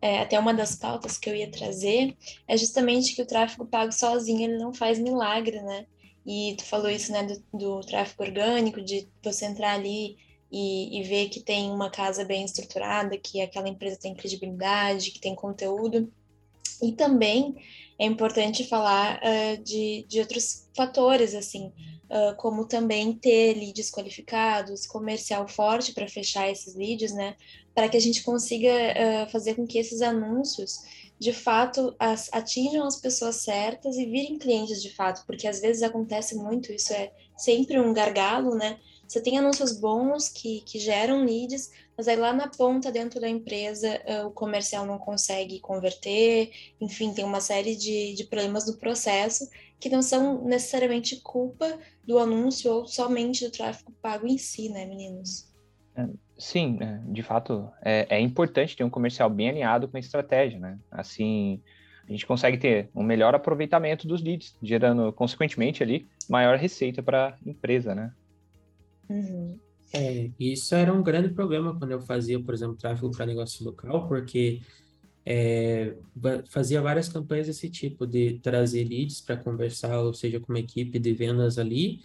[0.02, 2.15] é, até uma das pautas que eu ia trazer
[2.48, 5.86] é justamente que o tráfego pago sozinho ele não faz milagre, né?
[6.26, 10.17] E tu falou isso, né, do, do tráfego orgânico, de você entrar ali
[10.50, 15.19] e, e, ver que tem uma casa bem estruturada, que aquela empresa tem credibilidade, que
[15.19, 16.12] tem conteúdo.
[16.82, 17.56] E também
[18.00, 21.72] é importante falar uh, de, de outros fatores, assim,
[22.10, 27.36] uh, como também ter leads qualificados, comercial forte para fechar esses leads, né?
[27.74, 30.80] Para que a gente consiga uh, fazer com que esses anúncios,
[31.18, 35.82] de fato, as, atinjam as pessoas certas e virem clientes de fato, porque às vezes
[35.82, 38.78] acontece muito, isso é sempre um gargalo, né?
[39.08, 43.30] Você tem anúncios bons que, que geram leads, mas aí lá na ponta, dentro da
[43.30, 48.78] empresa, uh, o comercial não consegue converter, enfim, tem uma série de, de problemas no
[48.78, 49.48] processo
[49.80, 54.86] que não são necessariamente culpa do anúncio ou somente do tráfego pago em si, né,
[54.86, 55.54] meninos?
[55.96, 60.00] É, sim, é, de fato, é, é importante ter um comercial bem alinhado com a
[60.00, 60.80] estratégia, né?
[60.91, 61.62] Assim,
[62.08, 67.30] a gente consegue ter um melhor aproveitamento dos leads, gerando, consequentemente, ali, maior receita para
[67.30, 68.12] a empresa, né?
[69.10, 69.60] Uhum.
[69.94, 74.08] É, isso era um grande problema quando eu fazia, por exemplo, tráfego para negócio local,
[74.08, 74.62] porque
[75.26, 75.96] é,
[76.50, 81.00] fazia várias campanhas desse tipo, de trazer leads para conversar, ou seja, com uma equipe
[81.00, 82.02] de vendas ali,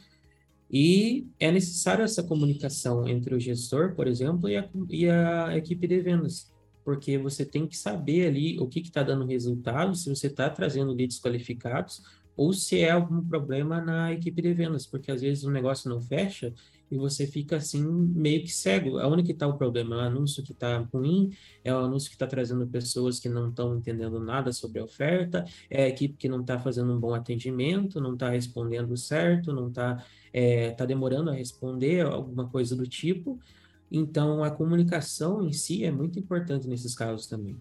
[0.71, 5.87] e é necessário essa comunicação entre o gestor, por exemplo, e a, e a equipe
[5.87, 6.53] de vendas,
[6.85, 10.93] porque você tem que saber ali o que está dando resultado, se você está trazendo
[10.93, 12.03] leads qualificados,
[12.37, 16.01] ou se é algum problema na equipe de vendas, porque às vezes o negócio não
[16.01, 16.55] fecha
[16.91, 18.99] e você fica assim meio que cego.
[18.99, 19.95] Aonde que está o problema?
[19.95, 21.31] É o anúncio que está ruim?
[21.63, 25.45] É o anúncio que está trazendo pessoas que não estão entendendo nada sobre a oferta?
[25.69, 29.69] É a equipe que não está fazendo um bom atendimento, não está respondendo certo, não
[29.69, 33.39] está é, tá demorando a responder, alguma coisa do tipo.
[33.91, 37.61] Então, a comunicação em si é muito importante nesses casos também.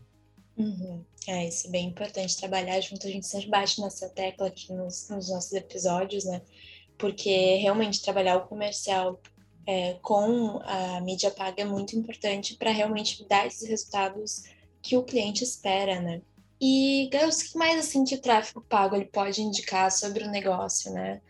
[0.58, 1.04] Uhum.
[1.28, 3.08] É, isso é bem importante trabalhar junto.
[3.08, 6.42] A gente sempre bate nessa tecla aqui nos, nos nossos episódios, né?
[7.00, 9.20] Porque realmente trabalhar o comercial
[9.66, 14.44] é, com a mídia paga é muito importante para realmente dar esses resultados
[14.82, 16.22] que o cliente espera, né?
[16.62, 20.30] E, Gauss, o que mais assim que o tráfego pago ele pode indicar sobre o
[20.30, 21.22] negócio, né?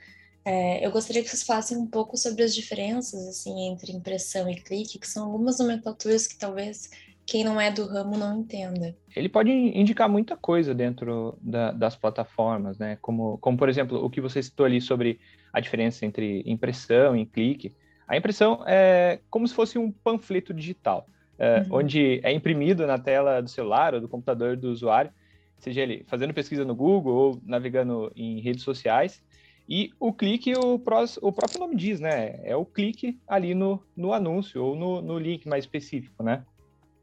[0.44, 4.56] É, eu gostaria que vocês falassem um pouco sobre as diferenças assim entre impressão e
[4.56, 6.90] clique, que são algumas nomenclaturas que talvez
[7.28, 8.96] quem não é do ramo não entenda.
[9.16, 12.98] Ele pode indicar muita coisa dentro da, das plataformas, né?
[13.02, 15.20] Como, como, por exemplo, o que você citou ali sobre
[15.52, 17.74] a diferença entre impressão e clique.
[18.08, 21.08] A impressão é como se fosse um panfleto digital,
[21.38, 21.78] é, uhum.
[21.78, 25.12] onde é imprimido na tela do celular ou do computador do usuário,
[25.58, 29.22] seja ele fazendo pesquisa no Google ou navegando em redes sociais.
[29.68, 32.40] E o clique, o, o próprio nome diz, né?
[32.44, 36.44] É o clique ali no, no anúncio ou no, no link mais específico, né?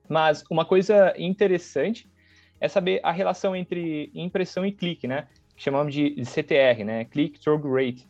[0.08, 2.08] Mas uma coisa interessante
[2.60, 5.28] é saber a relação entre impressão e clique, né?
[5.54, 7.04] Que chamamos de CTR, né?
[7.04, 8.08] Click Through Rate,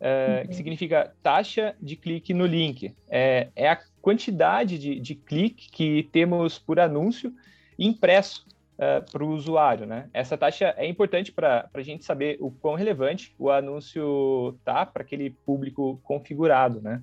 [0.00, 0.48] uhum.
[0.48, 2.94] que significa taxa de clique no link.
[3.08, 7.32] É, é a quantidade de, de clique que temos por anúncio
[7.78, 10.08] impresso uh, para o usuário, né?
[10.12, 15.02] Essa taxa é importante para a gente saber o quão relevante o anúncio tá para
[15.02, 17.02] aquele público configurado, né?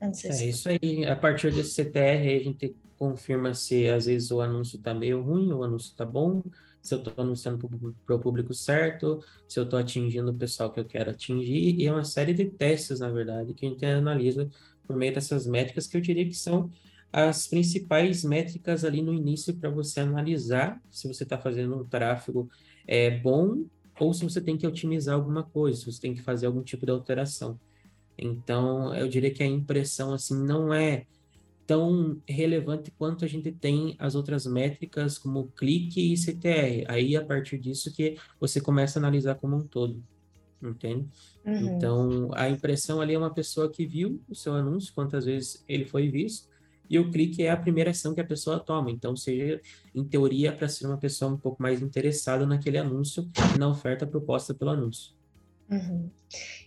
[0.00, 0.08] É
[0.44, 1.06] isso aí.
[1.06, 5.52] A partir desse CTR, a gente confirma se às vezes o anúncio está meio ruim,
[5.52, 6.42] o anúncio está bom,
[6.86, 7.68] se eu estou anunciando
[8.06, 11.84] para o público certo, se eu estou atingindo o pessoal que eu quero atingir, e
[11.84, 14.48] é uma série de testes, na verdade, que a gente analisa
[14.86, 16.70] por meio dessas métricas, que eu diria que são
[17.12, 22.48] as principais métricas ali no início para você analisar se você está fazendo um tráfego
[22.86, 23.64] é, bom
[23.98, 26.86] ou se você tem que otimizar alguma coisa, se você tem que fazer algum tipo
[26.86, 27.58] de alteração.
[28.16, 31.04] Então, eu diria que a impressão assim não é
[31.66, 36.84] tão relevante quanto a gente tem as outras métricas como clique e CTR.
[36.88, 40.02] Aí, a partir disso que você começa a analisar como um todo,
[40.62, 41.08] entende?
[41.44, 41.76] Uhum.
[41.76, 45.84] Então, a impressão ali é uma pessoa que viu o seu anúncio, quantas vezes ele
[45.84, 46.48] foi visto,
[46.88, 48.90] e o clique é a primeira ação que a pessoa toma.
[48.90, 49.60] Então, seja,
[49.94, 54.06] em teoria, para ser uma pessoa um pouco mais interessada naquele anúncio e na oferta
[54.06, 55.12] proposta pelo anúncio.
[55.70, 56.10] Uhum.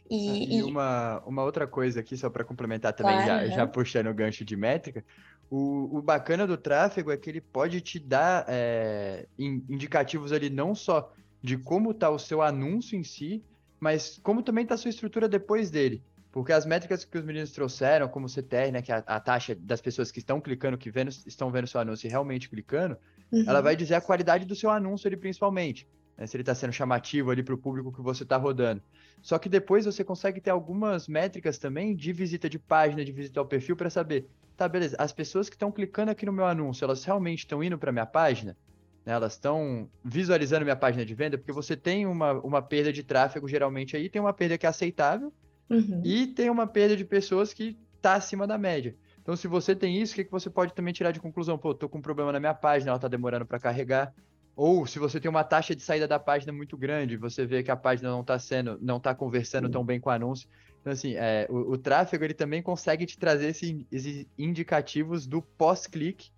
[0.09, 3.49] E, ah, e, e, Uma, uma outra coisa aqui, só para complementar também, claro, já,
[3.49, 3.55] uhum.
[3.55, 5.03] já puxando o gancho de métrica,
[5.49, 10.75] o, o bacana do tráfego é que ele pode te dar é, indicativos ali não
[10.75, 13.43] só de como está o seu anúncio em si,
[13.79, 16.03] mas como também está a sua estrutura depois dele.
[16.31, 19.19] Porque as métricas que os meninos trouxeram, como o CTR, né, que é a, a
[19.19, 22.97] taxa das pessoas que estão clicando, que vendo, estão vendo seu anúncio e realmente clicando,
[23.31, 23.45] uhum.
[23.47, 25.87] ela vai dizer a qualidade do seu anúncio ali principalmente
[26.19, 28.81] né, se ele está sendo chamativo ali para o público que você está rodando.
[29.21, 33.39] Só que depois você consegue ter algumas métricas também de visita de página, de visita
[33.39, 34.27] ao perfil, para saber,
[34.57, 37.77] tá, beleza, as pessoas que estão clicando aqui no meu anúncio, elas realmente estão indo
[37.77, 38.57] para minha página?
[39.05, 41.37] Né, elas estão visualizando minha página de venda?
[41.37, 44.69] Porque você tem uma, uma perda de tráfego, geralmente aí tem uma perda que é
[44.69, 45.31] aceitável
[45.69, 46.01] uhum.
[46.03, 48.93] e tem uma perda de pessoas que está acima da média.
[49.21, 51.57] Então, se você tem isso, o que, que você pode também tirar de conclusão?
[51.57, 54.13] Pô, tô com um problema na minha página, ela está demorando para carregar.
[54.61, 57.71] Ou se você tem uma taxa de saída da página muito grande, você vê que
[57.71, 60.49] a página não está sendo, não está conversando tão bem com o anúncio.
[60.81, 65.41] Então, assim, é, o, o, tráfego ele também consegue te trazer esse, esses indicativos do
[65.41, 66.29] pós-clique,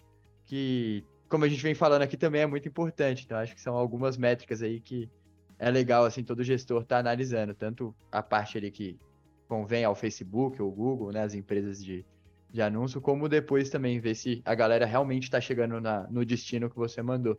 [0.45, 3.23] que, como a gente vem falando aqui, também é muito importante.
[3.25, 5.09] Então, acho que são algumas métricas aí que
[5.57, 8.99] é legal, assim, todo gestor tá analisando, tanto a parte ali que
[9.47, 12.05] convém ao Facebook ou Google, né, as empresas de,
[12.51, 16.69] de anúncio, como depois também ver se a galera realmente está chegando na, no destino
[16.69, 17.35] que você mandou.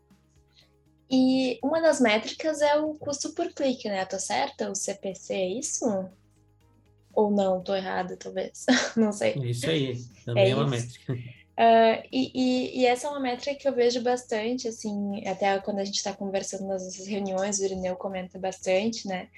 [1.13, 4.03] E uma das métricas é o custo por clique, né?
[4.07, 4.71] Tô certa?
[4.71, 5.85] O CPC é isso?
[7.13, 7.63] Ou não?
[7.63, 8.65] Tô errada, talvez.
[8.97, 9.35] não sei.
[9.35, 11.13] É isso aí, também é, é uma métrica.
[11.13, 15.81] Uh, e, e, e, essa é uma métrica que eu vejo bastante, assim, até quando
[15.81, 19.29] a gente está conversando nas nossas reuniões, o Irineu comenta bastante, né?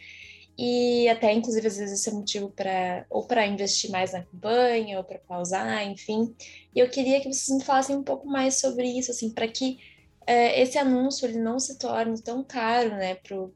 [0.57, 4.99] E até, inclusive, às vezes isso é motivo para ou para investir mais na campanha,
[4.99, 6.33] ou para pausar, enfim.
[6.73, 9.81] E eu queria que vocês me falassem um pouco mais sobre isso, assim, para que
[10.27, 13.53] esse anúncio ele não se torne tão caro né, para o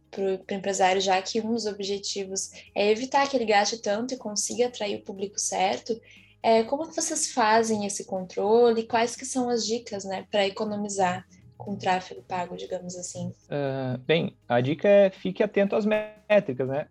[0.50, 4.96] empresário, já que um dos objetivos é evitar que ele gaste tanto e consiga atrair
[4.96, 5.98] o público certo.
[6.42, 8.84] É, como que vocês fazem esse controle?
[8.84, 11.26] Quais que são as dicas né, para economizar
[11.56, 13.32] com tráfego pago, digamos assim?
[13.46, 16.86] Uh, bem, a dica é fique atento às métricas, né?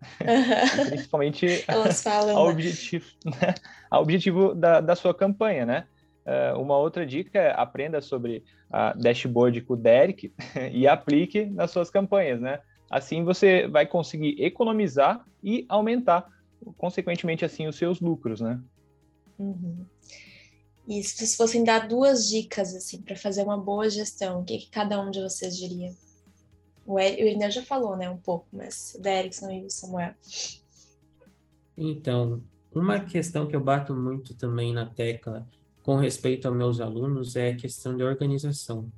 [0.88, 1.64] Principalmente
[2.02, 3.54] falam, ao objetivo, né?
[3.90, 5.86] ao objetivo da, da sua campanha, né?
[6.28, 10.30] Uh, uma outra dica é aprenda sobre a dashboard com o Derek
[10.70, 12.60] e aplique nas suas campanhas, né?
[12.90, 16.28] Assim você vai conseguir economizar e aumentar,
[16.76, 18.60] consequentemente, assim, os seus lucros, né?
[19.38, 19.86] Uhum.
[20.86, 24.58] E se vocês fossem dar duas dicas assim para fazer uma boa gestão, o que,
[24.58, 25.94] que, cada um de vocês diria?
[26.86, 30.14] O Irneu já falou, né, um pouco, mas o Derrickson e o Samuel.
[31.76, 35.46] Então, uma questão que eu bato muito também na tecla
[35.88, 38.92] com respeito aos meus alunos é questão de organização.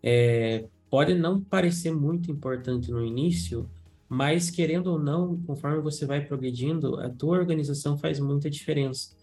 [0.00, 3.68] É, pode não parecer muito importante no início,
[4.08, 9.16] mas querendo ou não, conforme você vai progredindo, a tua organização faz muita diferença.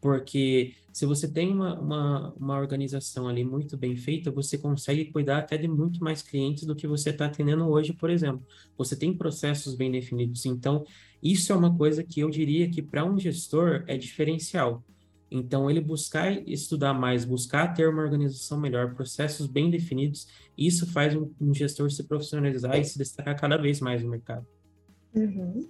[0.00, 5.38] Porque se você tem uma, uma, uma organização ali muito bem feita, você consegue cuidar
[5.38, 8.44] até de muito mais clientes do que você está atendendo hoje, por exemplo.
[8.76, 10.44] Você tem processos bem definidos.
[10.44, 10.84] Então,
[11.22, 14.82] isso é uma coisa que eu diria que para um gestor é diferencial.
[15.30, 20.26] Então, ele buscar estudar mais, buscar ter uma organização melhor, processos bem definidos,
[20.58, 24.46] isso faz um, gestor se profissionalizar e se destacar cada vez mais no mercado.
[25.14, 25.68] Uhum.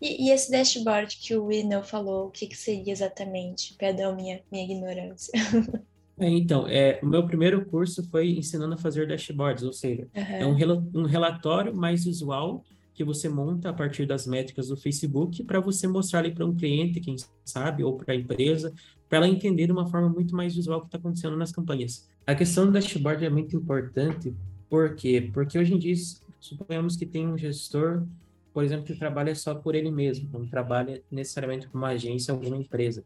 [0.00, 3.74] E, e, esse dashboard que o Winnow falou, o que, que seria exatamente?
[3.74, 5.32] Perdão, minha, minha ignorância.
[6.18, 10.22] É, então, é, o meu primeiro curso foi ensinando a fazer dashboards, ou seja, uhum.
[10.22, 12.62] é um, um relatório mais visual
[12.94, 16.54] que você monta a partir das métricas do Facebook para você mostrar ali para um
[16.54, 18.72] cliente, quem sabe, ou para a empresa,
[19.12, 22.08] para ela entender de uma forma muito mais visual o que está acontecendo nas campanhas.
[22.26, 24.34] A questão do dashboard é muito importante,
[24.70, 25.28] por quê?
[25.34, 25.94] Porque hoje em dia,
[26.40, 28.06] suponhamos que tem um gestor
[28.54, 32.56] por exemplo, que trabalha só por ele mesmo, não trabalha necessariamente com uma agência alguma
[32.56, 33.04] empresa.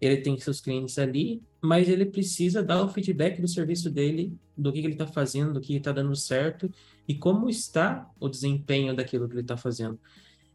[0.00, 4.72] Ele tem seus clientes ali, mas ele precisa dar o feedback do serviço dele, do
[4.72, 6.70] que, que ele está fazendo, do que está dando certo
[7.06, 9.98] e como está o desempenho daquilo que ele está fazendo.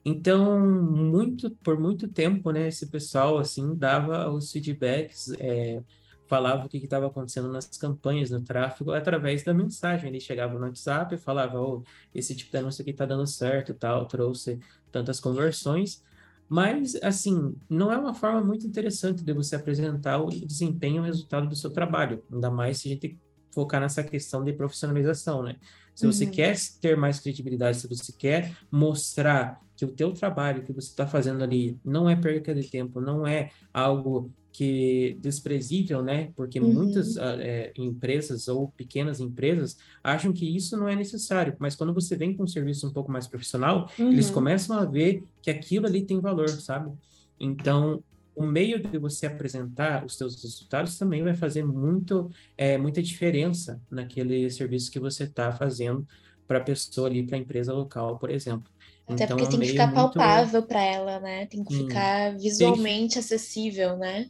[0.06, 5.82] Então, muito por muito tempo, né, esse pessoal assim dava os feedbacks é,
[6.28, 10.10] falava o que estava acontecendo nas campanhas, no tráfego, através da mensagem.
[10.10, 13.74] Ele chegava no WhatsApp e falava, oh, esse tipo de anúncio aqui está dando certo,
[13.74, 14.60] tal, trouxe
[14.92, 16.04] tantas conversões.
[16.50, 21.04] Mas, assim, não é uma forma muito interessante de você apresentar o desempenho e o
[21.04, 23.20] resultado do seu trabalho, ainda mais se a gente
[23.52, 25.58] focar nessa questão de profissionalização, né?
[25.96, 26.32] Se você uhum.
[26.32, 31.08] quer ter mais credibilidade, se você quer mostrar que o teu trabalho que você está
[31.08, 36.32] fazendo ali não é perca de tempo, não é algo que desprezível, né?
[36.36, 36.72] Porque uhum.
[36.72, 41.94] muitas uh, é, empresas ou pequenas empresas acham que isso não é necessário, mas quando
[41.94, 44.12] você vem com um serviço um pouco mais profissional, uhum.
[44.12, 46.92] eles começam a ver que aquilo ali tem valor, sabe?
[47.40, 48.04] Então,
[48.36, 53.82] o meio de você apresentar os seus resultados também vai fazer muito, é, muita diferença
[53.90, 56.08] naquele serviço que você está fazendo
[56.48, 58.72] para a pessoa ali, para a empresa local, por exemplo.
[59.08, 59.96] Até então, porque tem que ficar muito...
[59.96, 61.46] palpável para ela, né?
[61.46, 61.88] Tem que hum.
[61.88, 64.30] ficar visualmente acessível, né?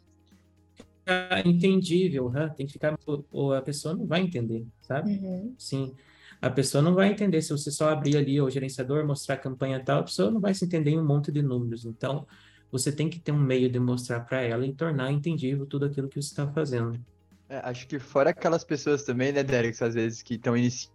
[1.03, 2.49] ficar entendível, né?
[2.55, 2.97] tem que ficar.
[3.31, 5.11] Ou a pessoa não vai entender, sabe?
[5.11, 5.53] Uhum.
[5.57, 5.93] Sim.
[6.41, 7.41] A pessoa não vai entender.
[7.41, 10.53] Se você só abrir ali o gerenciador, mostrar a campanha tal, a pessoa não vai
[10.53, 11.85] se entender em um monte de números.
[11.85, 12.25] Então,
[12.71, 16.09] você tem que ter um meio de mostrar para ela e tornar entendível tudo aquilo
[16.09, 16.99] que você está fazendo.
[17.47, 20.91] É, acho que fora aquelas pessoas também, né, Derek, às vezes que estão iniciando.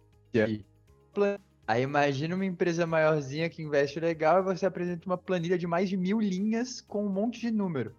[1.69, 5.87] Aí imagina uma empresa maiorzinha que investe legal e você apresenta uma planilha de mais
[5.87, 7.93] de mil linhas com um monte de número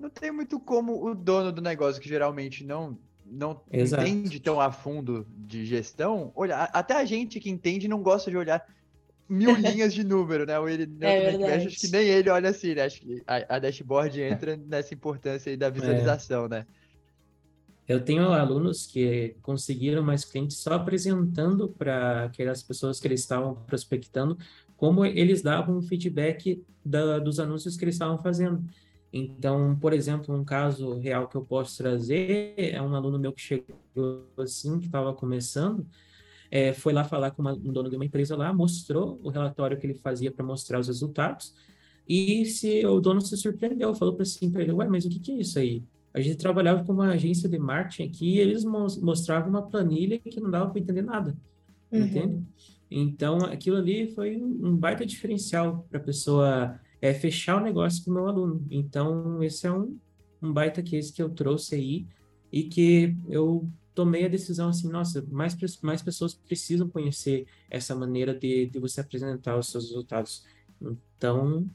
[0.00, 4.72] não tem muito como o dono do negócio, que geralmente não, não entende tão a
[4.72, 6.70] fundo de gestão, olhar.
[6.72, 8.66] Até a gente que entende não gosta de olhar
[9.28, 10.54] mil linhas de número, né?
[10.72, 12.84] Ele, é né, acho que nem ele olha assim, né?
[12.84, 16.48] Acho que a, a dashboard entra nessa importância aí da visualização, é.
[16.48, 16.66] né?
[17.90, 23.56] Eu tenho alunos que conseguiram mais clientes só apresentando para aquelas pessoas que eles estavam
[23.66, 24.38] prospectando
[24.76, 28.64] como eles davam feedback da, dos anúncios que eles estavam fazendo.
[29.12, 33.42] Então, por exemplo, um caso real que eu posso trazer é um aluno meu que
[33.42, 35.84] chegou assim, que estava começando,
[36.48, 39.76] é, foi lá falar com uma, um dono de uma empresa lá, mostrou o relatório
[39.76, 41.52] que ele fazia para mostrar os resultados,
[42.08, 45.32] e se o dono se surpreendeu, falou para assim, ele, ué, mas o que, que
[45.32, 45.82] é isso aí?
[46.12, 50.40] A gente trabalhava com uma agência de marketing aqui e eles mostravam uma planilha que
[50.40, 51.36] não dava para entender nada,
[51.92, 52.00] uhum.
[52.00, 52.42] entende?
[52.90, 58.10] Então, aquilo ali foi um baita diferencial para a pessoa é fechar o negócio com
[58.10, 58.66] o meu aluno.
[58.70, 59.96] Então, esse é um,
[60.42, 62.06] um baita case que eu trouxe aí
[62.52, 68.34] e que eu tomei a decisão assim, nossa, mais, mais pessoas precisam conhecer essa maneira
[68.34, 70.44] de, de você apresentar os seus resultados.
[71.16, 71.68] Então,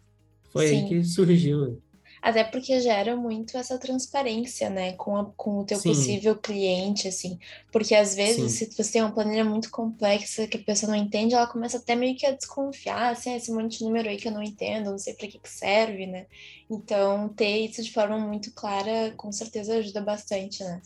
[0.51, 0.83] foi Sim.
[0.83, 1.81] aí que surgiu.
[2.25, 5.89] Até porque gera muito essa transparência, né, com, a, com o teu Sim.
[5.89, 7.37] possível cliente, assim.
[7.71, 8.65] Porque às vezes, Sim.
[8.65, 11.95] se você tem uma planilha muito complexa que a pessoa não entende, ela começa até
[11.95, 14.89] meio que a desconfiar, assim, ah, esse monte de número aí que eu não entendo,
[14.89, 16.25] não sei para que, que serve, né?
[16.67, 20.81] Então, ter isso de forma muito clara, com certeza ajuda bastante, né?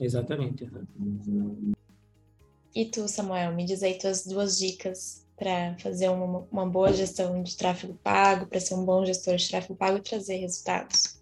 [0.00, 0.68] Exatamente.
[2.74, 7.42] E tu, Samuel, me diz aí tuas duas dicas para fazer uma, uma boa gestão
[7.42, 11.20] de tráfego pago, para ser um bom gestor de tráfego pago e trazer resultados?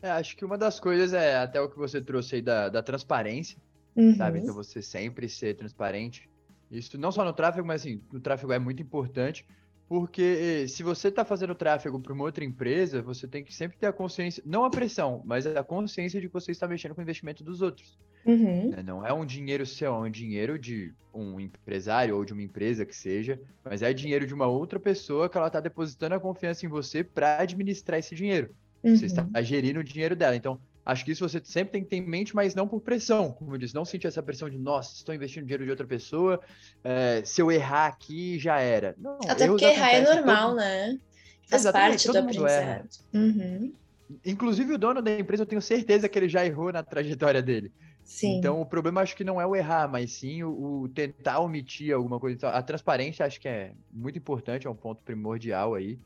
[0.00, 2.82] É, acho que uma das coisas é até o que você trouxe aí da, da
[2.82, 3.58] transparência,
[3.96, 4.14] uhum.
[4.14, 4.40] sabe?
[4.40, 6.28] Então você sempre ser transparente.
[6.70, 9.46] Isso não só no tráfego, mas assim, no tráfego é muito importante,
[9.88, 13.76] porque eh, se você está fazendo tráfego para uma outra empresa, você tem que sempre
[13.76, 17.00] ter a consciência, não a pressão, mas a consciência de que você está mexendo com
[17.00, 17.98] o investimento dos outros.
[18.24, 18.70] Uhum.
[18.70, 22.42] Né, não é um dinheiro seu, é um dinheiro de um empresário ou de uma
[22.42, 26.20] empresa que seja, mas é dinheiro de uma outra pessoa que ela está depositando a
[26.20, 28.50] confiança em você para administrar esse dinheiro.
[28.82, 28.96] Uhum.
[28.96, 30.34] Você está gerindo o dinheiro dela.
[30.34, 33.32] Então, acho que isso você sempre tem que ter em mente, mas não por pressão.
[33.32, 36.40] Como eu disse, não sentir essa pressão de, nossa, estou investindo dinheiro de outra pessoa,
[36.82, 38.94] é, se eu errar aqui, já era.
[38.98, 40.56] Não, Até porque errar é normal, todo...
[40.56, 40.98] né?
[41.48, 42.88] Faz Exatamente, parte do aprendizado.
[43.12, 43.72] Uhum.
[44.24, 47.72] Inclusive o dono da empresa, eu tenho certeza que ele já errou na trajetória dele.
[48.04, 48.36] Sim.
[48.36, 51.94] Então, o problema acho que não é o errar, mas sim o, o, tentar omitir
[51.94, 52.36] alguma coisa.
[52.36, 55.98] Então, a transparência acho que é muito importante, é um ponto primordial aí.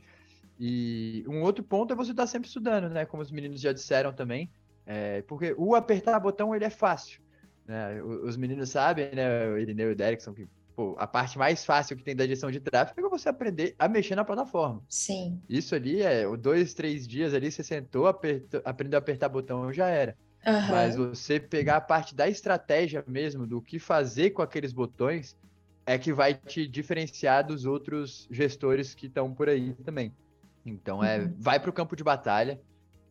[0.61, 3.05] E um outro ponto é você estar tá sempre estudando, né?
[3.05, 4.49] Como os meninos já disseram também.
[4.91, 7.21] É, porque o apertar botão, ele é fácil.
[7.67, 8.03] Né?
[8.03, 9.47] Os meninos sabem, né?
[9.49, 12.51] O Irineu e o Derrickson, que pô, a parte mais fácil que tem da gestão
[12.51, 14.83] de tráfego é você aprender a mexer na plataforma.
[14.89, 15.43] Sim.
[15.47, 19.89] Isso ali é dois, três dias ali, você sentou, apertou, aprendeu a apertar botão, já
[19.89, 20.17] era.
[20.47, 20.69] Uhum.
[20.71, 25.37] Mas você pegar a parte da estratégia mesmo, do que fazer com aqueles botões,
[25.85, 30.15] é que vai te diferenciar dos outros gestores que estão por aí também.
[30.65, 31.35] Então, é, uhum.
[31.39, 32.59] vai para o campo de batalha,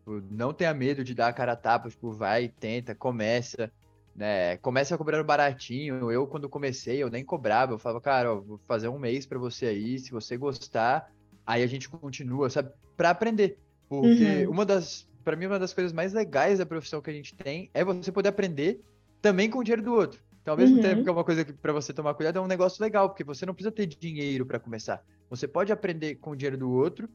[0.08, 3.70] tipo, não tenha medo de dar a cara a tapa, tipo, vai, tenta, começa,
[4.16, 4.58] né?
[4.58, 6.10] Começa cobrando baratinho.
[6.10, 9.38] Eu, quando comecei, eu nem cobrava, eu falava, cara, ó, vou fazer um mês para
[9.38, 11.12] você aí, se você gostar,
[11.46, 12.72] aí a gente continua, sabe?
[12.96, 13.60] Para aprender.
[13.90, 14.52] Porque uhum.
[14.52, 17.70] uma das para mim, uma das coisas mais legais da profissão que a gente tem
[17.74, 18.82] é você poder aprender
[19.22, 20.22] também com o dinheiro do outro.
[20.42, 20.82] Então, ao mesmo uhum.
[20.82, 23.26] tempo que é uma coisa que para você tomar cuidado, é um negócio legal, porque
[23.26, 25.04] você não precisa ter dinheiro para começar.
[25.30, 27.10] Você pode aprender com o dinheiro do outro.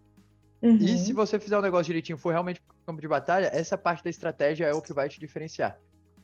[0.62, 0.76] Uhum.
[0.76, 4.04] E se você fizer o negócio direitinho, for realmente pro campo de batalha, essa parte
[4.04, 5.78] da estratégia é o que vai te diferenciar.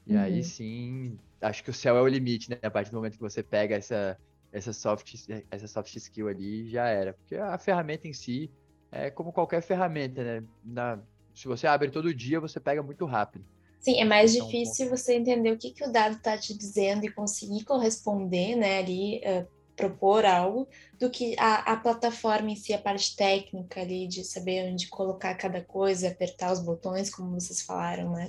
[0.07, 0.20] E uhum.
[0.20, 2.59] aí sim, acho que o céu é o limite, né?
[2.62, 4.16] A partir do momento que você pega essa,
[4.53, 7.12] essa, soft, essa soft skill ali, já era.
[7.14, 8.51] Porque a ferramenta em si
[8.93, 10.45] é como qualquer ferramenta, né?
[10.64, 11.01] Na,
[11.34, 13.45] se você abre todo dia, você pega muito rápido.
[13.80, 17.05] Sim, é mais então, difícil você entender o que, que o dado está te dizendo
[17.05, 19.47] e conseguir corresponder, né, ali, uh,
[19.79, 20.68] propor algo,
[20.99, 25.35] do que a, a, plataforma em si, a parte técnica ali, de saber onde colocar
[25.37, 28.29] cada coisa, apertar os botões, como vocês falaram, né?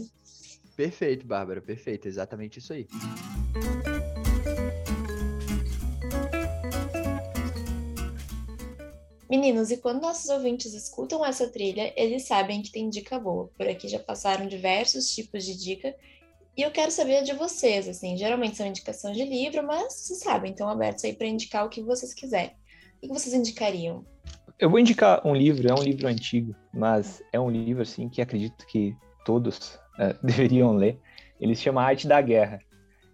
[0.75, 2.87] Perfeito, Bárbara, perfeito, exatamente isso aí.
[9.29, 13.49] Meninos, e quando nossos ouvintes escutam essa trilha, eles sabem que tem dica boa.
[13.57, 15.95] Por aqui já passaram diversos tipos de dica.
[16.57, 20.51] E eu quero saber de vocês, assim, geralmente são indicações de livro, mas vocês sabem,
[20.51, 22.51] estão abertos aí para indicar o que vocês quiserem.
[22.97, 24.05] O que vocês indicariam?
[24.59, 28.21] Eu vou indicar um livro, é um livro antigo, mas é um livro, assim, que
[28.21, 28.93] acredito que
[29.23, 30.99] todos é, deveriam ler.
[31.39, 32.59] Ele se chama Arte da Guerra,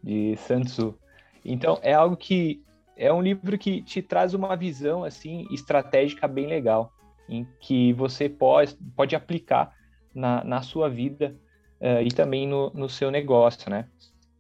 [0.04, 0.98] de Sun Tzu.
[1.44, 2.64] Então, é algo que
[2.98, 6.92] é um livro que te traz uma visão assim estratégica bem legal,
[7.28, 9.74] em que você pode, pode aplicar
[10.14, 11.36] na, na sua vida
[11.82, 13.88] uh, e também no, no seu negócio, né?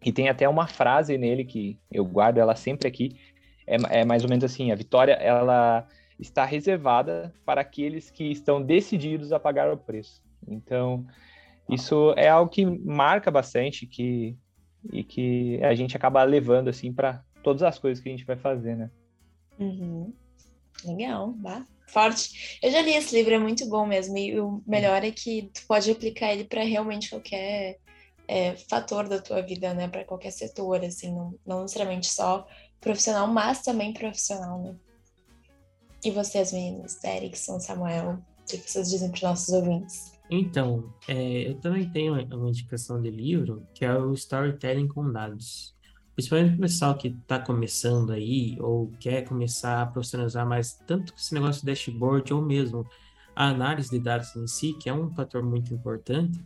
[0.03, 3.17] E tem até uma frase nele que eu guardo ela sempre aqui,
[3.65, 5.88] é, é mais ou menos assim, a vitória, ela
[6.19, 10.21] está reservada para aqueles que estão decididos a pagar o preço.
[10.47, 11.05] Então,
[11.69, 14.38] isso é algo que marca bastante que,
[14.91, 18.38] e que a gente acaba levando assim para todas as coisas que a gente vai
[18.38, 18.91] fazer, né?
[19.59, 20.13] Uhum.
[20.86, 21.65] Legal, bah.
[21.88, 22.59] Forte.
[22.61, 24.17] Eu já li esse livro, é muito bom mesmo.
[24.17, 27.77] E o melhor é que tu pode aplicar ele para realmente qualquer
[28.27, 29.88] é, fator da tua vida, né?
[29.88, 32.47] Para qualquer setor, assim, não, não necessariamente só
[32.81, 34.75] profissional, mas também profissional, né?
[36.03, 40.13] E vocês, meninos, Erickson, Samuel, o que vocês dizem para os nossos ouvintes?
[40.29, 45.74] Então, é, eu também tenho uma indicação de livro, que é o Storytelling com Dados
[46.16, 51.34] principalmente o pessoal que está começando aí ou quer começar a profissionalizar mais tanto esse
[51.34, 52.88] negócio de dashboard ou mesmo
[53.36, 56.39] a análise de dados em si, que é um fator muito importante,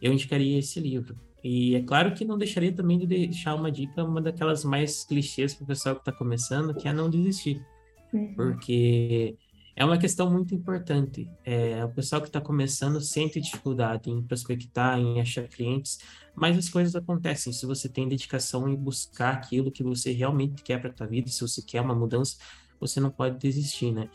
[0.00, 1.18] eu indicaria esse livro.
[1.42, 5.54] E é claro que não deixaria também de deixar uma dica, uma daquelas mais clichês
[5.54, 7.64] para o pessoal que está começando, que é não desistir.
[8.12, 8.34] Uhum.
[8.34, 9.36] Porque
[9.74, 11.30] é uma questão muito importante.
[11.44, 15.98] É, o pessoal que está começando sente dificuldade em prospectar, em achar clientes,
[16.34, 17.52] mas as coisas acontecem.
[17.52, 21.28] Se você tem dedicação em buscar aquilo que você realmente quer para a tua vida,
[21.28, 22.36] se você quer uma mudança,
[22.78, 24.08] você não pode desistir, né?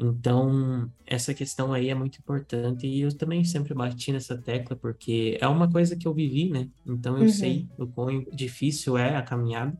[0.00, 5.36] Então, essa questão aí é muito importante e eu também sempre bati nessa tecla porque
[5.40, 6.68] é uma coisa que eu vivi, né?
[6.86, 7.28] Então eu uhum.
[7.28, 9.76] sei o quão difícil é a caminhada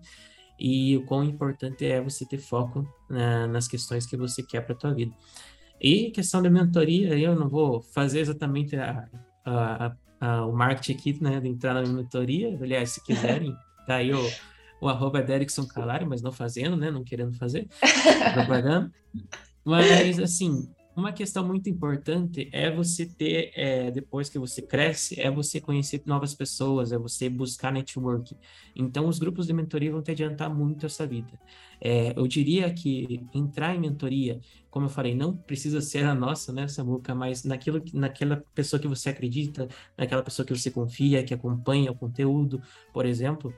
[0.58, 2.86] e o quão importante é você ter foco
[3.50, 5.14] nas questões que você quer para a tua vida.
[5.80, 9.08] E questão da mentoria, eu não vou fazer exatamente a,
[9.44, 13.54] a, a, o marketing aqui, né, de entrar na mentoria, aliás, se quiserem,
[13.86, 14.30] tá aí o,
[14.80, 17.68] o arroba Derrickson Calari, mas não fazendo, né, não querendo fazer
[18.34, 18.90] propaganda.
[19.64, 20.68] Mas, assim,
[20.98, 26.02] uma questão muito importante é você ter, é, depois que você cresce, é você conhecer
[26.04, 28.36] novas pessoas, é você buscar network.
[28.74, 31.38] Então, os grupos de mentoria vão te adiantar muito essa vida.
[31.80, 34.40] É, eu diria que entrar em mentoria,
[34.70, 38.88] como eu falei, não precisa ser a nossa, né, Samuca, mas naquilo, naquela pessoa que
[38.88, 42.60] você acredita, naquela pessoa que você confia, que acompanha o conteúdo,
[42.92, 43.54] por exemplo,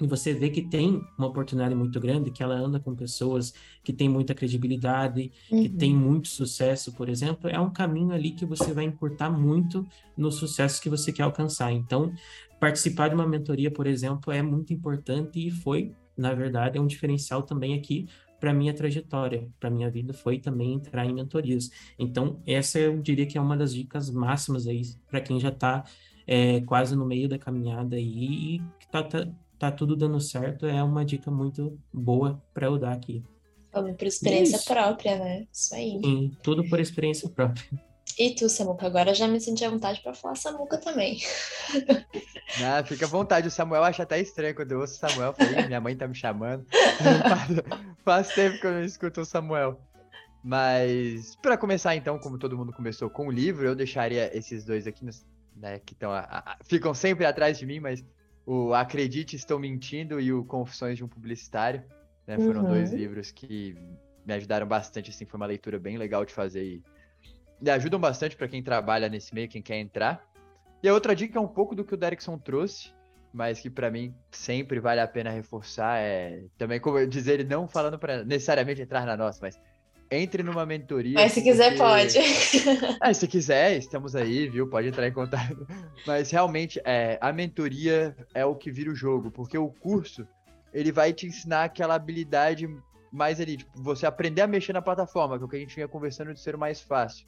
[0.00, 3.52] e você vê que tem uma oportunidade muito grande, que ela anda com pessoas
[3.84, 5.62] que têm muita credibilidade, uhum.
[5.62, 9.86] que tem muito sucesso, por exemplo, é um caminho ali que você vai encurtar muito
[10.16, 11.72] no sucesso que você quer alcançar.
[11.72, 12.12] Então,
[12.58, 16.86] participar de uma mentoria, por exemplo, é muito importante e foi, na verdade, é um
[16.86, 18.08] diferencial também aqui
[18.40, 21.70] para minha trajetória, para minha vida foi também entrar em mentorias.
[21.98, 24.80] Então, essa eu diria que é uma das dicas máximas aí
[25.10, 25.84] para quem já está
[26.26, 29.28] é, quase no meio da caminhada aí e que está tá,
[29.60, 33.22] tá tudo dando certo, é uma dica muito boa para eu dar aqui.
[33.70, 34.64] Vamos por experiência Isso.
[34.64, 35.46] própria, né?
[35.52, 36.00] Isso aí.
[36.02, 37.68] Sim, tudo por experiência própria.
[38.18, 41.20] E tu, Samuca, agora já me senti à vontade para falar Samuca também.
[42.64, 43.46] Ah, fica à vontade.
[43.46, 45.32] O Samuel acha até estranho quando eu ouço o Samuel.
[45.34, 46.66] Falei, minha mãe tá me chamando.
[48.04, 49.80] Faz tempo que eu não escuto o Samuel.
[50.42, 54.88] Mas, para começar então, como todo mundo começou com o livro, eu deixaria esses dois
[54.88, 55.08] aqui,
[55.54, 56.10] né, que estão,
[56.64, 58.04] ficam sempre atrás de mim, mas
[58.52, 61.84] o Acredite Estou Mentindo e o Confissões de um Publicitário.
[62.26, 62.36] Né?
[62.36, 62.70] Foram uhum.
[62.70, 63.76] dois livros que
[64.26, 66.82] me ajudaram bastante, assim, foi uma leitura bem legal de fazer e,
[67.62, 70.28] e ajudam bastante para quem trabalha nesse meio, quem quer entrar.
[70.82, 72.92] E a outra dica é um pouco do que o Derrickson trouxe,
[73.32, 77.68] mas que para mim sempre vale a pena reforçar é também como dizer ele não
[77.68, 79.60] falando para necessariamente entrar na nossa, mas
[80.10, 81.14] entre numa mentoria.
[81.14, 82.18] Mas se quiser, pode.
[83.00, 84.68] Ah, se quiser, estamos aí, viu?
[84.68, 85.66] Pode entrar em contato.
[86.06, 90.26] Mas realmente, é, a mentoria é o que vira o jogo, porque o curso
[90.72, 92.68] ele vai te ensinar aquela habilidade
[93.12, 95.74] mais ali, tipo, você aprender a mexer na plataforma, que é o que a gente
[95.74, 97.26] vinha conversando de ser mais fácil.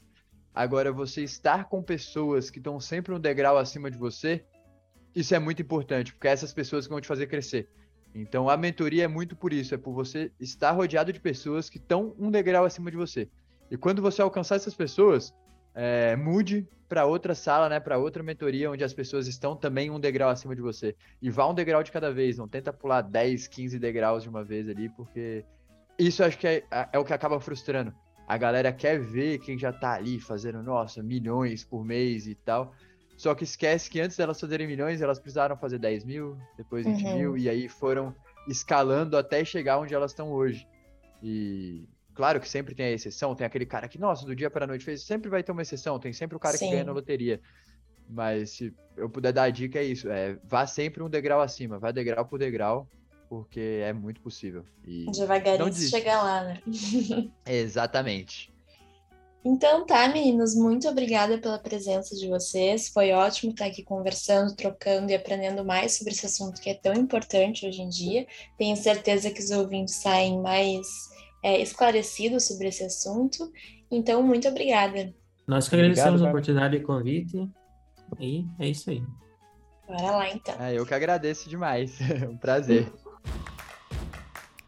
[0.53, 4.45] Agora, você estar com pessoas que estão sempre um degrau acima de você,
[5.15, 7.67] isso é muito importante, porque é essas pessoas que vão te fazer crescer.
[8.13, 11.77] Então a mentoria é muito por isso, é por você estar rodeado de pessoas que
[11.77, 13.27] estão um degrau acima de você.
[13.71, 15.33] E quando você alcançar essas pessoas,
[15.73, 19.99] é, mude para outra sala, né, para outra mentoria onde as pessoas estão também um
[19.99, 20.95] degrau acima de você.
[21.19, 24.43] E vá um degrau de cada vez, não tenta pular 10, 15 degraus de uma
[24.43, 25.43] vez ali, porque
[25.97, 27.93] isso acho que é, é o que acaba frustrando.
[28.27, 32.73] A galera quer ver quem já tá ali fazendo, nossa, milhões por mês e tal.
[33.23, 37.05] Só que esquece que antes delas fazerem milhões, elas precisaram fazer 10 mil, depois 20
[37.05, 37.17] uhum.
[37.17, 38.13] mil, e aí foram
[38.49, 40.67] escalando até chegar onde elas estão hoje.
[41.21, 44.65] E claro que sempre tem a exceção, tem aquele cara que, nossa, do dia para
[44.65, 46.65] a noite fez, sempre vai ter uma exceção, tem sempre o cara Sim.
[46.65, 47.39] que ganha na loteria.
[48.09, 51.79] Mas se eu puder dar a dica, é isso: é, vá sempre um degrau acima,
[51.79, 52.89] vá degrau por degrau,
[53.29, 54.65] porque é muito possível.
[54.83, 56.61] E Devagarinho chegar lá, né?
[57.47, 58.52] Exatamente.
[59.45, 62.87] Então tá, meninos, muito obrigada pela presença de vocês.
[62.87, 66.93] Foi ótimo estar aqui conversando, trocando e aprendendo mais sobre esse assunto que é tão
[66.93, 68.25] importante hoje em dia.
[68.57, 70.87] Tenho certeza que os ouvintes saem mais
[71.43, 73.51] é, esclarecidos sobre esse assunto.
[73.91, 75.13] Então, muito obrigada.
[75.45, 77.49] Nós que agradecemos Obrigado, a oportunidade e convite.
[78.19, 79.03] E é isso aí.
[79.85, 80.55] Bora lá, então.
[80.57, 81.99] É, eu que agradeço demais.
[82.31, 82.89] um prazer.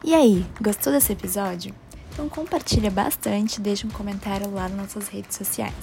[0.03, 1.73] E aí, gostou desse episódio?
[2.15, 5.73] Então compartilha bastante, deixa um comentário lá nas nossas redes sociais.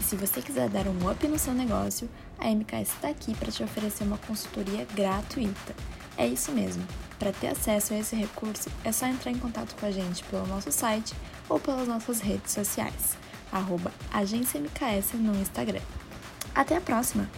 [0.00, 2.10] E se você quiser dar um up no seu negócio,
[2.40, 5.76] a MKS está aqui para te oferecer uma consultoria gratuita.
[6.18, 6.84] É isso mesmo.
[7.20, 10.44] Para ter acesso a esse recurso, é só entrar em contato com a gente pelo
[10.48, 11.14] nosso site
[11.48, 13.16] ou pelas nossas redes sociais.
[13.52, 15.82] Arroba Agência MKS no Instagram.
[16.52, 17.30] Até a próxima!